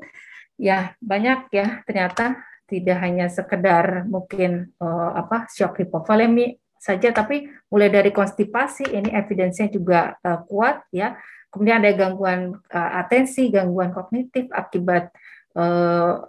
Ya 0.56 0.96
banyak 1.04 1.52
ya 1.52 1.84
ternyata 1.84 2.40
tidak 2.64 2.98
hanya 3.04 3.28
sekedar 3.28 4.08
mungkin 4.08 4.72
uh, 4.80 5.20
apa 5.20 5.52
shock 5.52 5.84
hipovolemi 5.84 6.63
saja, 6.84 7.16
tapi 7.16 7.48
mulai 7.72 7.88
dari 7.88 8.12
konstipasi 8.12 8.92
ini 8.92 9.08
evidensinya 9.16 9.72
juga 9.72 10.00
uh, 10.20 10.44
kuat 10.44 10.84
ya. 10.92 11.16
Kemudian 11.48 11.80
ada 11.80 11.96
gangguan 11.96 12.60
uh, 12.60 12.92
atensi, 13.00 13.48
gangguan 13.48 13.96
kognitif 13.96 14.52
akibat 14.52 15.16
uh, 15.56 16.28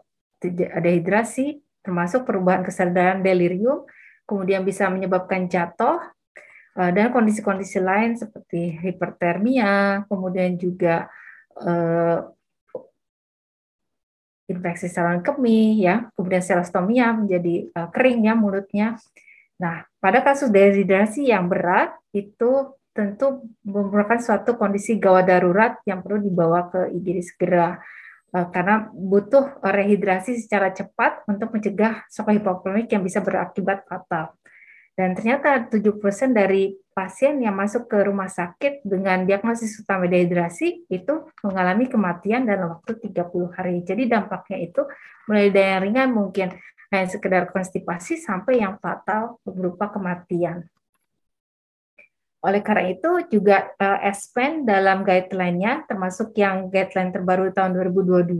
dehidrasi, 0.78 1.58
termasuk 1.84 2.28
perubahan 2.28 2.62
kesadaran 2.62 3.25
delirium, 3.25 3.88
kemudian 4.25 4.64
bisa 4.64 4.88
menyebabkan 4.88 5.49
jatuh, 5.49 6.00
eh, 6.80 6.90
dan 6.96 7.12
kondisi-kondisi 7.12 7.80
lain 7.80 8.16
seperti 8.16 8.76
hipertermia, 8.80 10.04
kemudian 10.08 10.56
juga 10.61 11.08
uh, 11.61 12.25
infeksi 14.49 14.88
saluran 14.92 15.25
kemih, 15.25 15.80
ya, 15.80 16.08
kemudian 16.16 16.44
selostomia 16.44 17.12
menjadi 17.16 17.68
uh, 17.73 17.88
kering 17.92 18.28
ya 18.28 18.34
mulutnya. 18.37 18.96
Nah, 19.61 19.84
pada 20.04 20.20
kasus 20.20 20.52
dehidrasi 20.52 21.32
yang 21.32 21.49
berat 21.49 21.96
itu 22.12 22.76
tentu 22.92 23.49
merupakan 23.64 24.20
suatu 24.20 24.61
kondisi 24.61 25.00
gawat 25.00 25.25
darurat 25.25 25.80
yang 25.88 26.04
perlu 26.04 26.20
dibawa 26.20 26.68
ke 26.68 26.92
IGD 26.92 27.25
segera. 27.25 27.80
Eh, 28.37 28.46
karena 28.52 28.92
butuh 28.92 29.64
rehidrasi 29.64 30.37
secara 30.37 30.76
cepat 30.76 31.25
untuk 31.25 31.56
mencegah 31.56 32.04
shock 32.12 32.28
hipoklimik 32.37 32.92
yang 32.92 33.00
bisa 33.00 33.25
berakibat 33.25 33.88
fatal. 33.88 34.37
Dan 34.94 35.16
ternyata 35.16 35.66
7% 35.66 35.80
dari 36.37 36.70
pasien 36.94 37.42
yang 37.42 37.56
masuk 37.56 37.90
ke 37.90 37.99
rumah 38.06 38.30
sakit 38.30 38.87
dengan 38.87 39.26
diagnosis 39.26 39.82
utama 39.82 40.06
dehidrasi 40.06 40.87
itu 40.87 41.14
mengalami 41.42 41.90
kematian 41.90 42.46
dalam 42.46 42.78
waktu 42.78 43.02
30 43.11 43.56
hari. 43.56 43.82
Jadi 43.82 44.06
dampaknya 44.06 44.70
itu 44.70 44.87
mulai 45.26 45.50
dari 45.50 45.66
yang 45.75 45.82
ringan 45.82 46.11
mungkin 46.14 46.49
hanya 46.94 47.10
sekedar 47.10 47.50
konstipasi 47.50 48.22
sampai 48.22 48.62
yang 48.62 48.78
fatal 48.78 49.42
berupa 49.42 49.90
kematian. 49.90 50.70
Oleh 52.44 52.60
karena 52.60 52.92
itu 52.92 53.10
juga 53.32 53.72
uh, 53.80 53.98
ESPEN 54.04 54.68
dalam 54.68 55.02
guideline-nya 55.02 55.88
termasuk 55.88 56.36
yang 56.36 56.68
guideline 56.68 57.10
terbaru 57.10 57.50
tahun 57.56 57.72
2022 57.72 58.36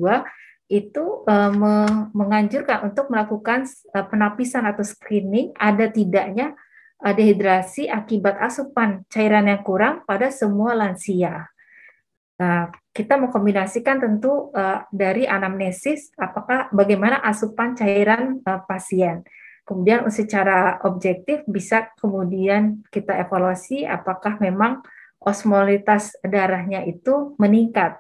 itu 0.69 1.05
uh, 1.27 1.53
me 1.53 1.75
menganjurkan 2.13 2.89
untuk 2.89 3.09
melakukan 3.09 3.65
uh, 3.97 4.05
penapisan 4.05 4.69
atau 4.69 4.85
screening 4.85 5.53
ada 5.57 5.89
tidaknya 5.89 6.55
dehidrasi 7.05 7.85
akibat 7.85 8.41
asupan 8.41 9.05
cairan 9.13 9.45
yang 9.45 9.61
kurang 9.61 10.01
pada 10.09 10.33
semua 10.33 10.73
lansia. 10.73 11.53
Nah, 12.41 12.73
kita 12.95 13.19
mengkombinasikan 13.19 13.99
tentu 13.99 14.55
uh, 14.55 14.87
dari 14.95 15.27
anamnesis 15.27 16.15
apakah 16.15 16.71
bagaimana 16.71 17.19
asupan 17.27 17.75
cairan 17.75 18.39
uh, 18.47 18.63
pasien. 18.65 19.27
Kemudian 19.65 20.05
secara 20.13 20.79
objektif 20.85 21.43
bisa 21.49 21.89
kemudian 21.97 22.85
kita 22.93 23.17
evaluasi 23.17 23.89
apakah 23.89 24.37
memang 24.37 24.85
osmolitas 25.25 26.13
darahnya 26.21 26.85
itu 26.85 27.33
meningkat. 27.41 27.97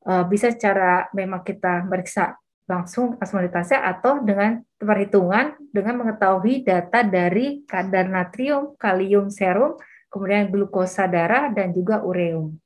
Eh, 0.00 0.24
bisa 0.32 0.48
secara 0.48 1.12
memang 1.12 1.44
kita 1.44 1.84
meriksa 1.84 2.38
langsung 2.64 3.18
osmolitasnya 3.18 3.82
atau 3.82 4.22
dengan 4.22 4.62
perhitungan 4.78 5.58
dengan 5.74 6.00
mengetahui 6.00 6.62
data 6.64 7.02
dari 7.02 7.66
kadar 7.66 8.06
natrium, 8.06 8.78
kalium 8.78 9.28
serum, 9.28 9.76
kemudian 10.08 10.48
glukosa 10.48 11.04
darah 11.10 11.50
dan 11.52 11.74
juga 11.74 12.00
ureum. 12.00 12.56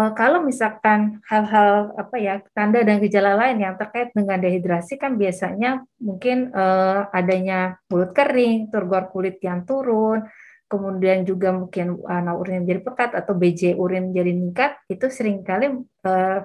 Uh, 0.00 0.16
kalau 0.16 0.40
misalkan 0.40 1.20
hal-hal 1.28 1.92
apa 1.92 2.16
ya 2.16 2.40
tanda 2.56 2.80
dan 2.80 3.04
gejala 3.04 3.36
lain 3.36 3.60
yang 3.60 3.76
terkait 3.76 4.08
dengan 4.16 4.40
dehidrasi 4.40 4.96
kan 4.96 5.20
biasanya 5.20 5.84
mungkin 6.00 6.48
uh, 6.56 7.12
adanya 7.12 7.76
mulut 7.92 8.16
kering, 8.16 8.72
turgor 8.72 9.12
kulit 9.12 9.36
yang 9.44 9.68
turun, 9.68 10.24
kemudian 10.72 11.28
juga 11.28 11.52
mungkin 11.52 12.00
warna 12.00 12.32
urin 12.32 12.64
menjadi 12.64 12.80
pekat 12.80 13.10
atau 13.12 13.36
BJ 13.36 13.76
urin 13.76 14.08
menjadi 14.08 14.32
meningkat, 14.32 14.72
itu 14.88 15.04
sering 15.12 15.44
kali 15.44 15.68
uh, 15.68 16.40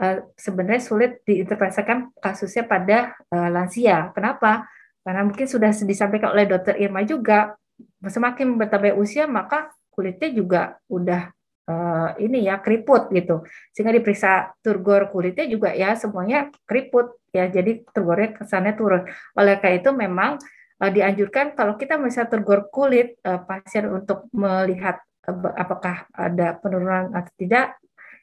uh, 0.00 0.16
sebenarnya 0.40 0.80
sulit 0.80 1.20
diinterpretasikan 1.28 2.08
kasusnya 2.24 2.64
pada 2.64 3.20
uh, 3.28 3.52
lansia. 3.52 4.16
Kenapa? 4.16 4.64
Karena 5.04 5.28
mungkin 5.28 5.44
sudah 5.44 5.76
disampaikan 5.76 6.32
oleh 6.32 6.48
dokter 6.48 6.80
Irma 6.80 7.04
juga, 7.04 7.52
semakin 8.00 8.56
bertambah 8.56 8.96
usia 8.96 9.28
maka 9.28 9.76
kulitnya 9.92 10.32
juga 10.32 10.62
udah 10.88 11.28
uh, 11.68 12.16
ini 12.20 12.44
ya 12.46 12.60
keriput 12.60 13.10
gitu 13.12 13.44
sehingga 13.72 13.92
diperiksa 13.94 14.54
turgor 14.60 15.08
kulitnya 15.12 15.46
juga 15.48 15.72
ya 15.72 15.96
semuanya 15.96 16.52
keriput 16.68 17.16
ya 17.32 17.48
jadi 17.48 17.84
turgornya 17.90 18.36
kesannya 18.38 18.72
turun 18.76 19.02
oleh 19.36 19.54
karena 19.58 19.76
itu 19.80 19.90
memang 19.92 20.38
uh, 20.80 20.90
dianjurkan 20.90 21.56
kalau 21.56 21.74
kita 21.80 21.96
misalnya 22.00 22.30
turgor 22.30 22.68
kulit 22.68 23.18
uh, 23.24 23.42
pasien 23.42 23.88
untuk 23.90 24.28
melihat 24.32 25.00
uh, 25.28 25.52
apakah 25.56 26.06
ada 26.14 26.56
penurunan 26.60 27.12
atau 27.12 27.32
tidak 27.40 27.76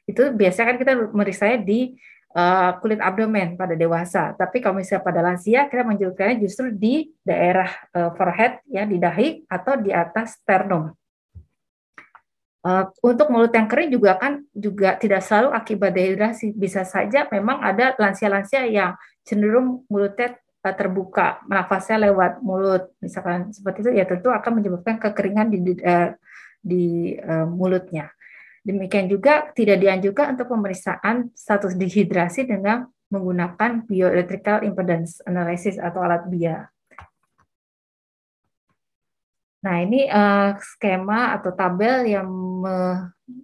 itu 0.06 0.34
biasanya 0.34 0.66
kan 0.74 0.78
kita 0.82 0.92
meriksa 1.14 1.46
di 1.62 1.94
uh, 2.34 2.70
kulit 2.80 2.98
abdomen 2.98 3.54
pada 3.54 3.76
dewasa. 3.76 4.34
Tapi 4.34 4.58
kalau 4.58 4.80
misalnya 4.80 5.04
pada 5.04 5.20
lansia, 5.22 5.68
kita 5.68 5.86
menunjukkannya 5.86 6.36
justru 6.42 6.72
di 6.74 7.12
daerah 7.22 7.68
uh, 7.94 8.10
forehead, 8.16 8.60
ya 8.68 8.88
di 8.88 8.98
dahi 8.98 9.46
atau 9.46 9.78
di 9.78 9.92
atas 9.92 10.40
sternum. 10.42 10.90
Uh, 12.62 12.86
untuk 13.02 13.26
mulut 13.26 13.50
yang 13.50 13.66
kering 13.66 13.90
juga 13.90 14.14
kan 14.22 14.46
juga 14.54 14.94
tidak 14.94 15.26
selalu 15.26 15.50
akibat 15.50 15.90
dehidrasi. 15.98 16.54
Bisa 16.54 16.86
saja 16.86 17.26
memang 17.26 17.58
ada 17.58 17.98
lansia-lansia 17.98 18.70
yang 18.70 18.94
cenderung 19.26 19.82
mulutnya 19.90 20.38
terbuka, 20.62 21.42
nafasnya 21.50 22.06
lewat 22.06 22.38
mulut, 22.38 22.94
misalkan 23.02 23.50
seperti 23.50 23.82
itu, 23.82 23.90
ya 23.98 24.06
tentu 24.06 24.30
akan 24.30 24.62
menyebabkan 24.62 25.02
kekeringan 25.02 25.50
di, 25.50 25.58
di, 25.58 25.74
di 26.62 26.84
uh, 27.18 27.50
mulutnya. 27.50 28.14
Demikian 28.62 29.10
juga 29.10 29.50
tidak 29.58 29.82
dianjurkan 29.82 30.38
untuk 30.38 30.54
pemeriksaan 30.54 31.34
status 31.34 31.74
dehidrasi 31.74 32.46
dengan 32.46 32.86
menggunakan 33.10 33.82
bioelectrical 33.90 34.62
impedance 34.62 35.18
analysis 35.26 35.82
atau 35.82 35.98
alat 35.98 36.30
BIA. 36.30 36.70
Nah, 39.62 39.76
ini 39.78 40.06
uh, 40.06 40.58
skema 40.58 41.38
atau 41.38 41.54
tabel 41.54 42.06
yang 42.06 42.26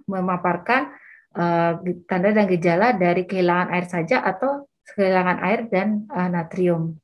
memaparkan 0.06 0.94
uh, 1.34 1.82
tanda 2.06 2.30
dan 2.30 2.46
gejala 2.46 2.94
dari 2.94 3.26
kehilangan 3.26 3.68
air 3.74 3.86
saja 3.90 4.22
atau 4.22 4.70
kehilangan 4.94 5.38
air 5.44 5.60
dan 5.68 6.06
uh, 6.08 6.30
natrium. 6.30 6.96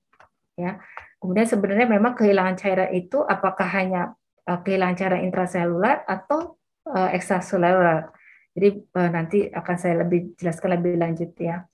Ya. 0.54 0.78
Kemudian 1.18 1.48
sebenarnya 1.48 1.88
memang 1.90 2.14
kehilangan 2.14 2.56
cairan 2.56 2.90
itu 2.94 3.20
apakah 3.24 3.68
hanya 3.74 4.14
uh, 4.46 4.60
kehilangan 4.62 4.96
cairan 4.96 5.22
intraselular 5.26 6.06
atau 6.06 6.56
ekstraseluler. 6.84 8.12
Jadi 8.52 8.92
nanti 8.92 9.48
akan 9.48 9.76
saya 9.80 10.04
lebih 10.04 10.36
jelaskan 10.36 10.76
lebih 10.76 11.00
lanjut 11.00 11.32
ya. 11.40 11.64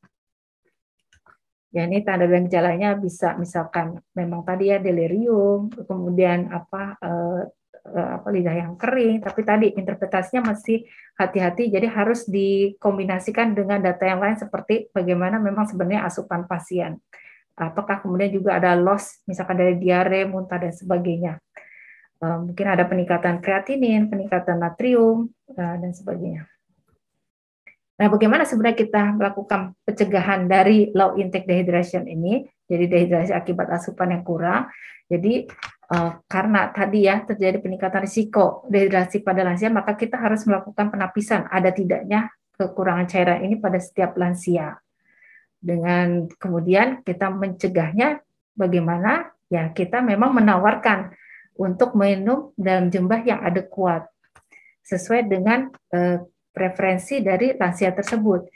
Ya 1.75 1.83
ini 1.87 2.07
tanda 2.07 2.31
dan 2.31 2.47
gejalanya 2.47 2.95
bisa 2.95 3.35
misalkan 3.35 3.99
memang 4.15 4.47
tadi 4.47 4.71
ya 4.71 4.79
delirium, 4.79 5.67
kemudian 5.67 6.55
apa 6.55 6.95
apa 7.89 8.29
lidah 8.29 8.55
yang 8.55 8.73
kering, 8.77 9.25
tapi 9.25 9.41
tadi 9.41 9.67
interpretasinya 9.73 10.53
masih 10.53 10.85
hati-hati, 11.17 11.73
jadi 11.73 11.89
harus 11.89 12.29
dikombinasikan 12.29 13.57
dengan 13.57 13.81
data 13.81 14.05
yang 14.05 14.21
lain 14.21 14.37
seperti 14.37 14.93
bagaimana 14.93 15.41
memang 15.41 15.65
sebenarnya 15.65 16.05
asupan 16.05 16.45
pasien. 16.45 17.01
Apakah 17.57 18.01
kemudian 18.01 18.33
juga 18.33 18.57
ada 18.57 18.73
loss, 18.73 19.21
misalkan 19.29 19.61
dari 19.61 19.77
diare, 19.77 20.25
muntah 20.25 20.57
dan 20.57 20.73
sebagainya. 20.73 21.37
Eh, 22.21 22.39
mungkin 22.41 22.67
ada 22.69 22.85
peningkatan 22.85 23.41
kreatinin, 23.41 24.13
peningkatan 24.13 24.61
natrium, 24.61 25.33
eh, 25.57 25.77
dan 25.81 25.93
sebagainya. 25.93 26.45
Nah, 28.01 28.09
bagaimana 28.09 28.49
sebenarnya 28.49 28.81
kita 28.81 29.13
melakukan 29.13 29.77
pencegahan 29.85 30.49
dari 30.49 30.89
low 30.97 31.21
intake 31.21 31.45
dehydration 31.45 32.09
ini? 32.09 32.49
Jadi 32.65 32.85
dehidrasi 32.89 33.33
akibat 33.37 33.69
asupan 33.69 34.17
yang 34.17 34.25
kurang. 34.25 34.73
Jadi 35.05 35.45
eh, 35.91 36.13
karena 36.31 36.71
tadi 36.71 37.07
ya 37.07 37.23
terjadi 37.27 37.59
peningkatan 37.59 38.07
risiko 38.07 38.65
dehidrasi 38.71 39.21
pada 39.27 39.43
lansia, 39.43 39.69
maka 39.69 39.99
kita 39.99 40.17
harus 40.17 40.47
melakukan 40.47 40.89
penapisan 40.89 41.51
ada 41.51 41.75
tidaknya 41.75 42.31
kekurangan 42.55 43.09
cairan 43.09 43.41
ini 43.45 43.57
pada 43.57 43.81
setiap 43.81 44.15
lansia. 44.21 44.77
Dengan 45.61 46.29
kemudian 46.41 47.05
kita 47.05 47.29
mencegahnya 47.29 48.21
bagaimana? 48.57 49.33
Ya 49.51 49.67
kita 49.75 49.99
memang 49.99 50.31
menawarkan 50.31 51.11
untuk 51.59 51.99
minum 51.99 52.55
dalam 52.55 52.89
jumlah 52.89 53.21
yang 53.27 53.43
adekuat 53.43 54.07
sesuai 54.87 55.27
dengan 55.27 55.69
uh, 55.93 56.23
preferensi 56.55 57.21
dari 57.21 57.53
lansia 57.59 57.93
tersebut. 57.93 58.47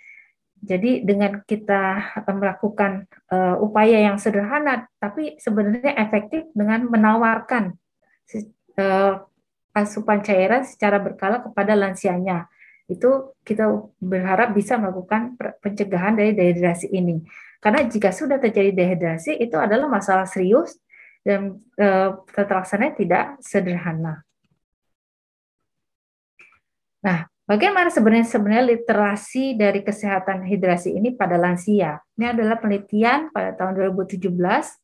Jadi 0.65 1.05
dengan 1.05 1.45
kita 1.45 2.17
melakukan 2.25 3.05
uh, 3.29 3.61
upaya 3.61 4.01
yang 4.01 4.17
sederhana, 4.17 4.89
tapi 4.97 5.37
sebenarnya 5.37 5.93
efektif 6.01 6.49
dengan 6.57 6.89
menawarkan 6.89 7.77
uh, 8.81 9.21
asupan 9.77 10.25
cairan 10.25 10.65
secara 10.65 10.97
berkala 11.03 11.45
kepada 11.45 11.77
lansianya. 11.77 12.49
Itu 12.89 13.37
kita 13.45 13.69
berharap 14.01 14.57
bisa 14.57 14.81
melakukan 14.81 15.37
pencegahan 15.61 16.17
dari 16.17 16.33
dehidrasi 16.33 16.93
ini. 16.95 17.21
Karena 17.59 17.81
jika 17.89 18.13
sudah 18.13 18.37
terjadi 18.37 18.77
dehidrasi, 18.77 19.41
itu 19.41 19.57
adalah 19.57 19.89
masalah 19.89 20.29
serius 20.29 20.77
dan 21.25 21.65
e, 21.81 21.87
tata 22.29 22.61
laksananya 22.61 22.93
tidak 22.93 23.25
sederhana. 23.41 24.21
Nah, 27.01 27.25
bagaimana 27.45 27.89
sebenarnya 27.93 28.29
sebenarnya 28.29 28.65
literasi 28.77 29.57
dari 29.57 29.81
kesehatan 29.85 30.45
hidrasi 30.45 30.97
ini 30.97 31.15
pada 31.15 31.37
lansia? 31.41 32.01
Ini 32.17 32.37
adalah 32.37 32.61
penelitian 32.61 33.33
pada 33.33 33.53
tahun 33.57 33.95
2017 33.95 34.29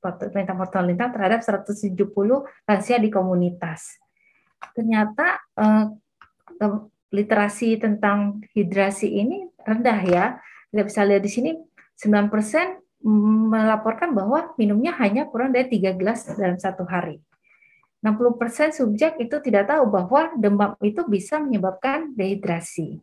pemerintah 0.01 0.55
Mortal 0.57 0.89
Lintang 0.89 1.11
terhadap 1.13 1.41
170 1.45 1.97
lansia 2.69 2.97
di 3.01 3.09
komunitas. 3.13 4.01
Ternyata 4.77 5.41
eh, 5.57 5.87
literasi 7.11 7.81
tentang 7.81 8.45
hidrasi 8.55 9.09
ini 9.09 9.49
rendah 9.67 10.01
ya. 10.07 10.25
Kita 10.71 10.83
bisa 10.87 11.01
lihat 11.03 11.23
di 11.27 11.31
sini 11.31 11.51
9% 11.99 12.31
melaporkan 13.51 14.13
bahwa 14.13 14.53
minumnya 14.61 14.93
hanya 15.01 15.27
kurang 15.27 15.51
dari 15.57 15.67
tiga 15.73 15.97
gelas 15.97 16.29
dalam 16.37 16.61
satu 16.61 16.85
hari. 16.85 17.19
60% 18.01 18.73
subjek 18.73 19.21
itu 19.21 19.37
tidak 19.45 19.69
tahu 19.69 19.85
bahwa 19.93 20.33
demam 20.41 20.73
itu 20.81 21.05
bisa 21.05 21.37
menyebabkan 21.37 22.17
dehidrasi. 22.17 23.01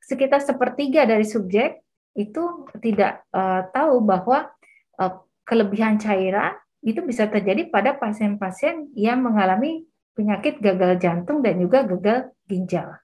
Sekitar 0.00 0.40
sepertiga 0.40 1.04
dari 1.04 1.28
subjek 1.28 1.84
itu 2.16 2.66
tidak 2.80 3.22
uh, 3.36 3.68
tahu 3.70 4.00
bahwa 4.00 4.48
uh, 4.96 5.20
kelebihan 5.44 6.00
cairan 6.00 6.56
itu 6.80 7.04
bisa 7.04 7.28
terjadi 7.28 7.68
pada 7.68 7.92
pasien-pasien 7.92 8.88
yang 8.96 9.20
mengalami 9.20 9.84
penyakit 10.16 10.58
gagal 10.64 10.96
jantung 10.96 11.44
dan 11.44 11.60
juga 11.60 11.84
gagal 11.84 12.32
ginjal. 12.48 12.96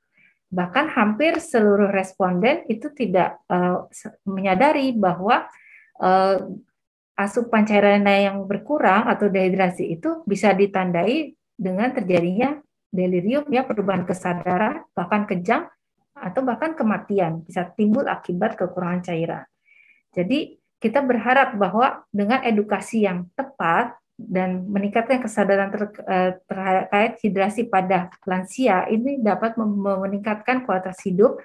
Bahkan 0.48 0.96
hampir 0.96 1.36
seluruh 1.36 1.92
responden 1.92 2.64
itu 2.72 2.88
tidak 2.96 3.44
uh, 3.52 3.84
menyadari 4.24 4.96
bahwa 4.96 5.44
uh, 6.00 6.40
asupan 7.16 7.64
cairan 7.64 8.04
yang 8.04 8.44
berkurang 8.44 9.08
atau 9.08 9.32
dehidrasi 9.32 9.96
itu 9.96 10.22
bisa 10.28 10.52
ditandai 10.52 11.32
dengan 11.56 11.88
terjadinya 11.90 12.60
delirium 12.92 13.48
ya 13.48 13.64
perubahan 13.64 14.04
kesadaran 14.04 14.84
bahkan 14.92 15.24
kejang 15.24 15.64
atau 16.16 16.40
bahkan 16.44 16.76
kematian 16.76 17.44
bisa 17.44 17.68
timbul 17.76 18.04
akibat 18.04 18.56
kekurangan 18.56 19.04
cairan. 19.04 19.44
Jadi 20.12 20.56
kita 20.80 21.00
berharap 21.00 21.56
bahwa 21.56 22.04
dengan 22.12 22.44
edukasi 22.44 23.04
yang 23.04 23.28
tepat 23.32 23.96
dan 24.16 24.64
meningkatkan 24.68 25.20
kesadaran 25.20 25.68
ter, 25.68 25.92
eh, 26.08 26.32
terkait 26.48 27.20
hidrasi 27.20 27.68
pada 27.68 28.08
lansia 28.24 28.88
ini 28.88 29.20
dapat 29.20 29.60
meningkatkan 29.60 30.64
kualitas 30.64 31.00
hidup 31.04 31.36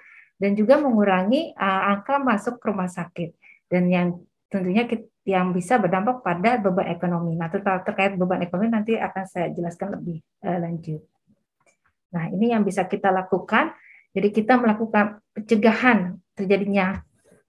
dan 0.41 0.57
juga 0.57 0.81
mengurangi 0.81 1.53
uh, 1.53 1.93
angka 1.93 2.17
masuk 2.17 2.57
rumah 2.65 2.89
sakit. 2.89 3.37
Dan 3.69 3.93
yang 3.93 4.07
tentunya 4.49 4.89
yang 5.21 5.53
bisa 5.53 5.77
berdampak 5.77 6.25
pada 6.25 6.57
beban 6.57 6.89
ekonomi. 6.89 7.37
Nah, 7.37 7.49
terkait 7.53 8.17
beban 8.17 8.41
ekonomi 8.41 8.73
nanti 8.73 8.97
akan 8.97 9.23
saya 9.29 9.53
jelaskan 9.53 10.01
lebih 10.01 10.17
uh, 10.41 10.57
lanjut. 10.57 11.01
Nah, 12.11 12.25
ini 12.33 12.51
yang 12.51 12.65
bisa 12.65 12.89
kita 12.89 13.13
lakukan. 13.13 13.71
Jadi 14.11 14.27
kita 14.33 14.59
melakukan 14.59 15.23
pencegahan 15.31 16.19
terjadinya 16.35 16.99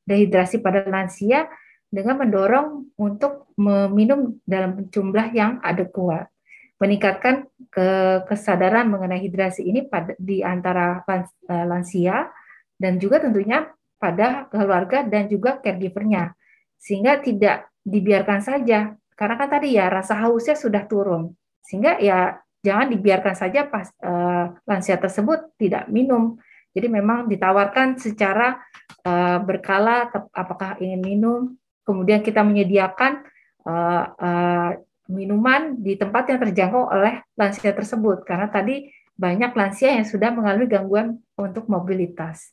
dehidrasi 0.07 0.63
pada 0.63 0.87
lansia 0.87 1.51
dengan 1.91 2.23
mendorong 2.23 2.95
untuk 2.95 3.51
meminum 3.59 4.39
dalam 4.47 4.87
jumlah 4.87 5.35
yang 5.35 5.59
adekuat. 5.65 6.31
Meningkatkan 6.79 7.47
ke 7.71 7.89
kesadaran 8.27 8.91
mengenai 8.91 9.23
hidrasi 9.23 9.67
ini 9.67 9.87
pada 9.87 10.15
di 10.19 10.43
antara 10.43 11.03
eh, 11.07 11.67
lansia 11.67 12.31
dan 12.79 12.99
juga 12.99 13.23
tentunya 13.23 13.71
pada 14.03 14.51
keluarga 14.51 15.07
dan 15.07 15.31
juga 15.31 15.63
caregivernya 15.63 16.35
sehingga 16.83 17.23
tidak 17.23 17.71
dibiarkan 17.87 18.43
saja. 18.43 18.99
Karena 19.15 19.39
kan 19.39 19.49
tadi 19.55 19.79
ya 19.79 19.87
rasa 19.87 20.19
hausnya 20.19 20.59
sudah 20.59 20.83
turun. 20.91 21.31
Sehingga 21.63 22.03
ya 22.03 22.43
jangan 22.59 22.91
dibiarkan 22.91 23.39
saja 23.39 23.71
pas 23.71 23.87
uh, 24.03 24.51
lansia 24.67 24.99
tersebut 24.99 25.55
tidak 25.63 25.87
minum. 25.87 26.43
Jadi 26.75 26.91
memang 26.91 27.31
ditawarkan 27.31 28.03
secara 28.03 28.59
uh, 29.07 29.39
berkala 29.47 30.11
apakah 30.35 30.75
ingin 30.83 30.99
minum. 30.99 31.41
Kemudian 31.87 32.19
kita 32.23 32.43
menyediakan 32.43 33.23
uh, 33.63 34.75
minuman 35.07 35.79
di 35.79 35.95
tempat 35.95 36.35
yang 36.35 36.41
terjangkau 36.43 36.91
oleh 36.91 37.23
lansia 37.39 37.71
tersebut. 37.71 38.27
Karena 38.27 38.51
tadi 38.51 38.91
banyak 39.15 39.55
lansia 39.55 39.95
yang 39.95 40.07
sudah 40.09 40.35
mengalami 40.35 40.67
gangguan 40.67 41.21
untuk 41.39 41.71
mobilitas. 41.71 42.51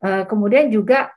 Kemudian 0.00 0.72
juga 0.72 1.12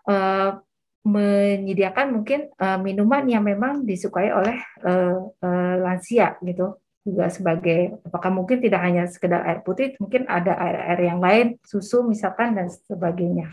menyediakan 1.03 2.15
mungkin 2.15 2.47
uh, 2.55 2.79
minuman 2.79 3.27
yang 3.27 3.43
memang 3.43 3.83
disukai 3.83 4.31
oleh 4.31 4.55
uh, 4.87 5.19
uh, 5.43 5.75
lansia 5.83 6.39
gitu. 6.39 6.79
Juga 7.03 7.27
sebagai 7.27 7.99
apakah 8.07 8.31
mungkin 8.31 8.63
tidak 8.63 8.79
hanya 8.79 9.03
sekedar 9.11 9.43
air 9.43 9.59
putih 9.59 9.99
mungkin 9.99 10.23
ada 10.31 10.55
air-air 10.55 11.11
yang 11.11 11.19
lain 11.19 11.59
susu 11.67 12.07
misalkan 12.07 12.55
dan 12.55 12.71
sebagainya. 12.71 13.51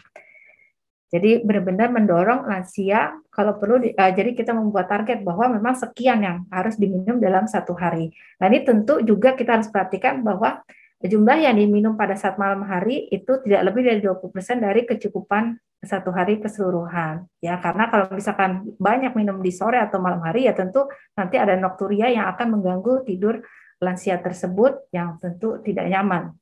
Jadi 1.10 1.42
benar-benar 1.42 1.90
mendorong 1.90 2.46
lansia 2.46 3.18
kalau 3.34 3.58
perlu 3.58 3.82
uh, 3.82 4.12
jadi 4.14 4.30
kita 4.30 4.54
membuat 4.54 4.86
target 4.86 5.26
bahwa 5.26 5.50
memang 5.50 5.74
sekian 5.74 6.22
yang 6.22 6.46
harus 6.54 6.78
diminum 6.78 7.18
dalam 7.18 7.50
satu 7.50 7.74
hari. 7.74 8.14
Nah 8.38 8.46
ini 8.46 8.62
tentu 8.62 9.02
juga 9.02 9.34
kita 9.34 9.58
harus 9.58 9.66
perhatikan 9.66 10.22
bahwa 10.22 10.62
jumlah 11.02 11.34
yang 11.42 11.58
diminum 11.58 11.98
pada 11.98 12.14
saat 12.14 12.38
malam 12.38 12.62
hari 12.62 13.10
itu 13.10 13.42
tidak 13.42 13.74
lebih 13.74 13.82
dari 13.90 13.98
20% 14.06 14.30
dari 14.62 14.86
kecukupan 14.86 15.58
satu 15.80 16.12
hari 16.12 16.44
keseluruhan 16.44 17.24
ya 17.40 17.56
karena 17.56 17.88
kalau 17.88 18.12
misalkan 18.12 18.68
banyak 18.76 19.16
minum 19.16 19.40
di 19.40 19.48
sore 19.48 19.80
atau 19.80 19.96
malam 19.96 20.20
hari 20.20 20.44
ya 20.44 20.52
tentu 20.52 20.84
nanti 21.16 21.40
ada 21.40 21.56
nokturia 21.56 22.12
yang 22.12 22.28
akan 22.36 22.60
mengganggu 22.60 23.08
tidur 23.08 23.40
lansia 23.80 24.20
tersebut 24.20 24.92
yang 24.92 25.16
tentu 25.16 25.56
tidak 25.64 25.88
nyaman 25.88 26.36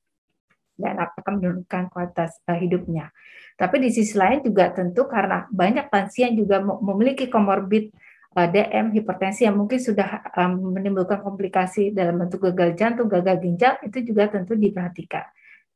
dan 0.79 0.95
akan 0.99 1.43
menurunkan 1.43 1.91
kualitas 1.91 2.39
uh, 2.47 2.55
hidupnya. 2.55 3.11
Tapi 3.59 3.83
di 3.83 3.91
sisi 3.91 4.15
lain 4.15 4.43
juga 4.47 4.71
tentu 4.71 5.11
karena 5.11 5.47
banyak 5.51 5.91
lansia 5.91 6.31
yang 6.31 6.39
juga 6.39 6.63
memiliki 6.63 7.27
komorbid 7.27 7.91
eh, 8.39 8.49
DM, 8.55 8.95
hipertensi 8.95 9.43
yang 9.43 9.59
mungkin 9.59 9.83
sudah 9.83 10.31
um, 10.39 10.79
menimbulkan 10.79 11.19
komplikasi 11.19 11.91
dalam 11.91 12.23
bentuk 12.23 12.47
gagal 12.55 12.79
jantung, 12.79 13.11
gagal 13.11 13.43
ginjal 13.43 13.75
itu 13.83 13.99
juga 14.07 14.31
tentu 14.31 14.55
diperhatikan. 14.55 15.27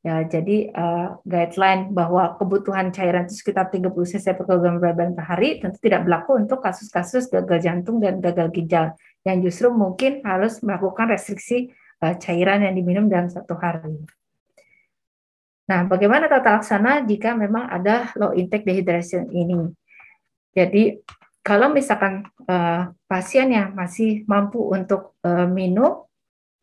Ya, 0.03 0.19
jadi 0.27 0.67
uh, 0.75 1.15
guideline 1.23 1.95
bahwa 1.95 2.35
kebutuhan 2.35 2.91
cairan 2.91 3.23
itu 3.23 3.39
sekitar 3.39 3.71
30 3.71 3.87
cc 3.87 4.35
per 4.35 4.43
kilogram 4.43 4.75
berat 4.75 4.99
badan 4.99 5.15
per 5.15 5.23
hari 5.31 5.63
tentu 5.63 5.79
tidak 5.79 6.03
berlaku 6.03 6.43
untuk 6.43 6.59
kasus-kasus 6.59 7.31
gagal 7.31 7.63
jantung 7.63 8.03
dan 8.03 8.19
gagal 8.19 8.51
ginjal 8.51 8.99
yang 9.23 9.39
justru 9.39 9.71
mungkin 9.71 10.19
harus 10.27 10.59
melakukan 10.59 11.07
restriksi 11.07 11.71
uh, 12.03 12.19
cairan 12.19 12.67
yang 12.67 12.75
diminum 12.75 13.07
dalam 13.07 13.31
satu 13.31 13.55
hari. 13.55 13.95
Nah, 15.71 15.87
bagaimana 15.87 16.27
tata 16.27 16.59
laksana 16.59 17.07
jika 17.07 17.31
memang 17.39 17.71
ada 17.71 18.11
low 18.19 18.35
intake 18.35 18.67
dehydration 18.67 19.31
ini? 19.31 19.71
Jadi, 20.51 20.99
kalau 21.39 21.71
misalkan 21.71 22.27
uh, 22.51 22.91
pasien 23.07 23.55
yang 23.55 23.71
masih 23.71 24.27
mampu 24.27 24.67
untuk 24.67 25.15
uh, 25.23 25.47
minum 25.47 26.03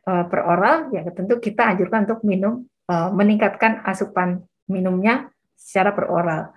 per 0.00 0.42
oral, 0.42 0.90
ya 0.90 1.06
tentu 1.12 1.38
kita 1.38 1.70
anjurkan 1.70 2.02
untuk 2.02 2.24
minum 2.26 2.66
meningkatkan 2.90 3.86
asupan 3.86 4.42
minumnya 4.66 5.30
secara 5.54 5.94
peroral. 5.94 6.50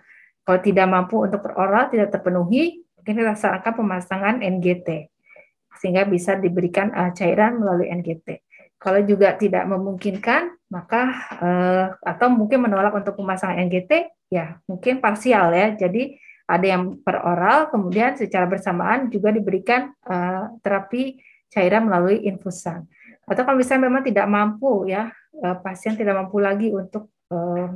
Kalau 0.44 0.60
tidak 0.60 0.88
mampu 0.90 1.24
untuk 1.24 1.40
peroral, 1.46 1.94
tidak 1.94 2.10
terpenuhi, 2.10 2.84
mungkin 2.98 3.14
kita 3.20 3.36
sarankan 3.36 3.74
pemasangan 3.76 4.36
NGT 4.42 5.14
sehingga 5.80 6.06
bisa 6.06 6.38
diberikan 6.38 6.94
uh, 6.94 7.12
cairan 7.12 7.60
melalui 7.60 7.90
NGT. 7.92 8.40
Kalau 8.78 9.00
juga 9.04 9.36
tidak 9.40 9.64
memungkinkan, 9.68 10.56
maka 10.68 11.02
uh, 11.40 11.86
atau 12.04 12.28
mungkin 12.28 12.68
menolak 12.68 12.92
untuk 12.92 13.16
pemasangan 13.16 13.60
NGT, 13.68 14.12
ya 14.28 14.60
mungkin 14.68 15.00
parsial 15.00 15.56
ya. 15.56 15.72
Jadi 15.76 16.20
ada 16.44 16.66
yang 16.68 17.00
peroral, 17.00 17.72
kemudian 17.72 18.20
secara 18.20 18.44
bersamaan 18.44 19.08
juga 19.08 19.32
diberikan 19.32 19.96
uh, 20.04 20.52
terapi 20.60 21.20
cairan 21.48 21.88
melalui 21.88 22.28
infusan. 22.28 22.84
Atau 23.24 23.48
kalau 23.48 23.56
misalnya 23.56 23.88
memang 23.88 24.04
tidak 24.04 24.28
mampu 24.28 24.92
ya 24.92 25.08
uh, 25.44 25.60
pasien 25.60 26.00
tidak 26.00 26.16
mampu 26.16 26.40
lagi 26.40 26.72
untuk 26.72 27.12
uh, 27.30 27.70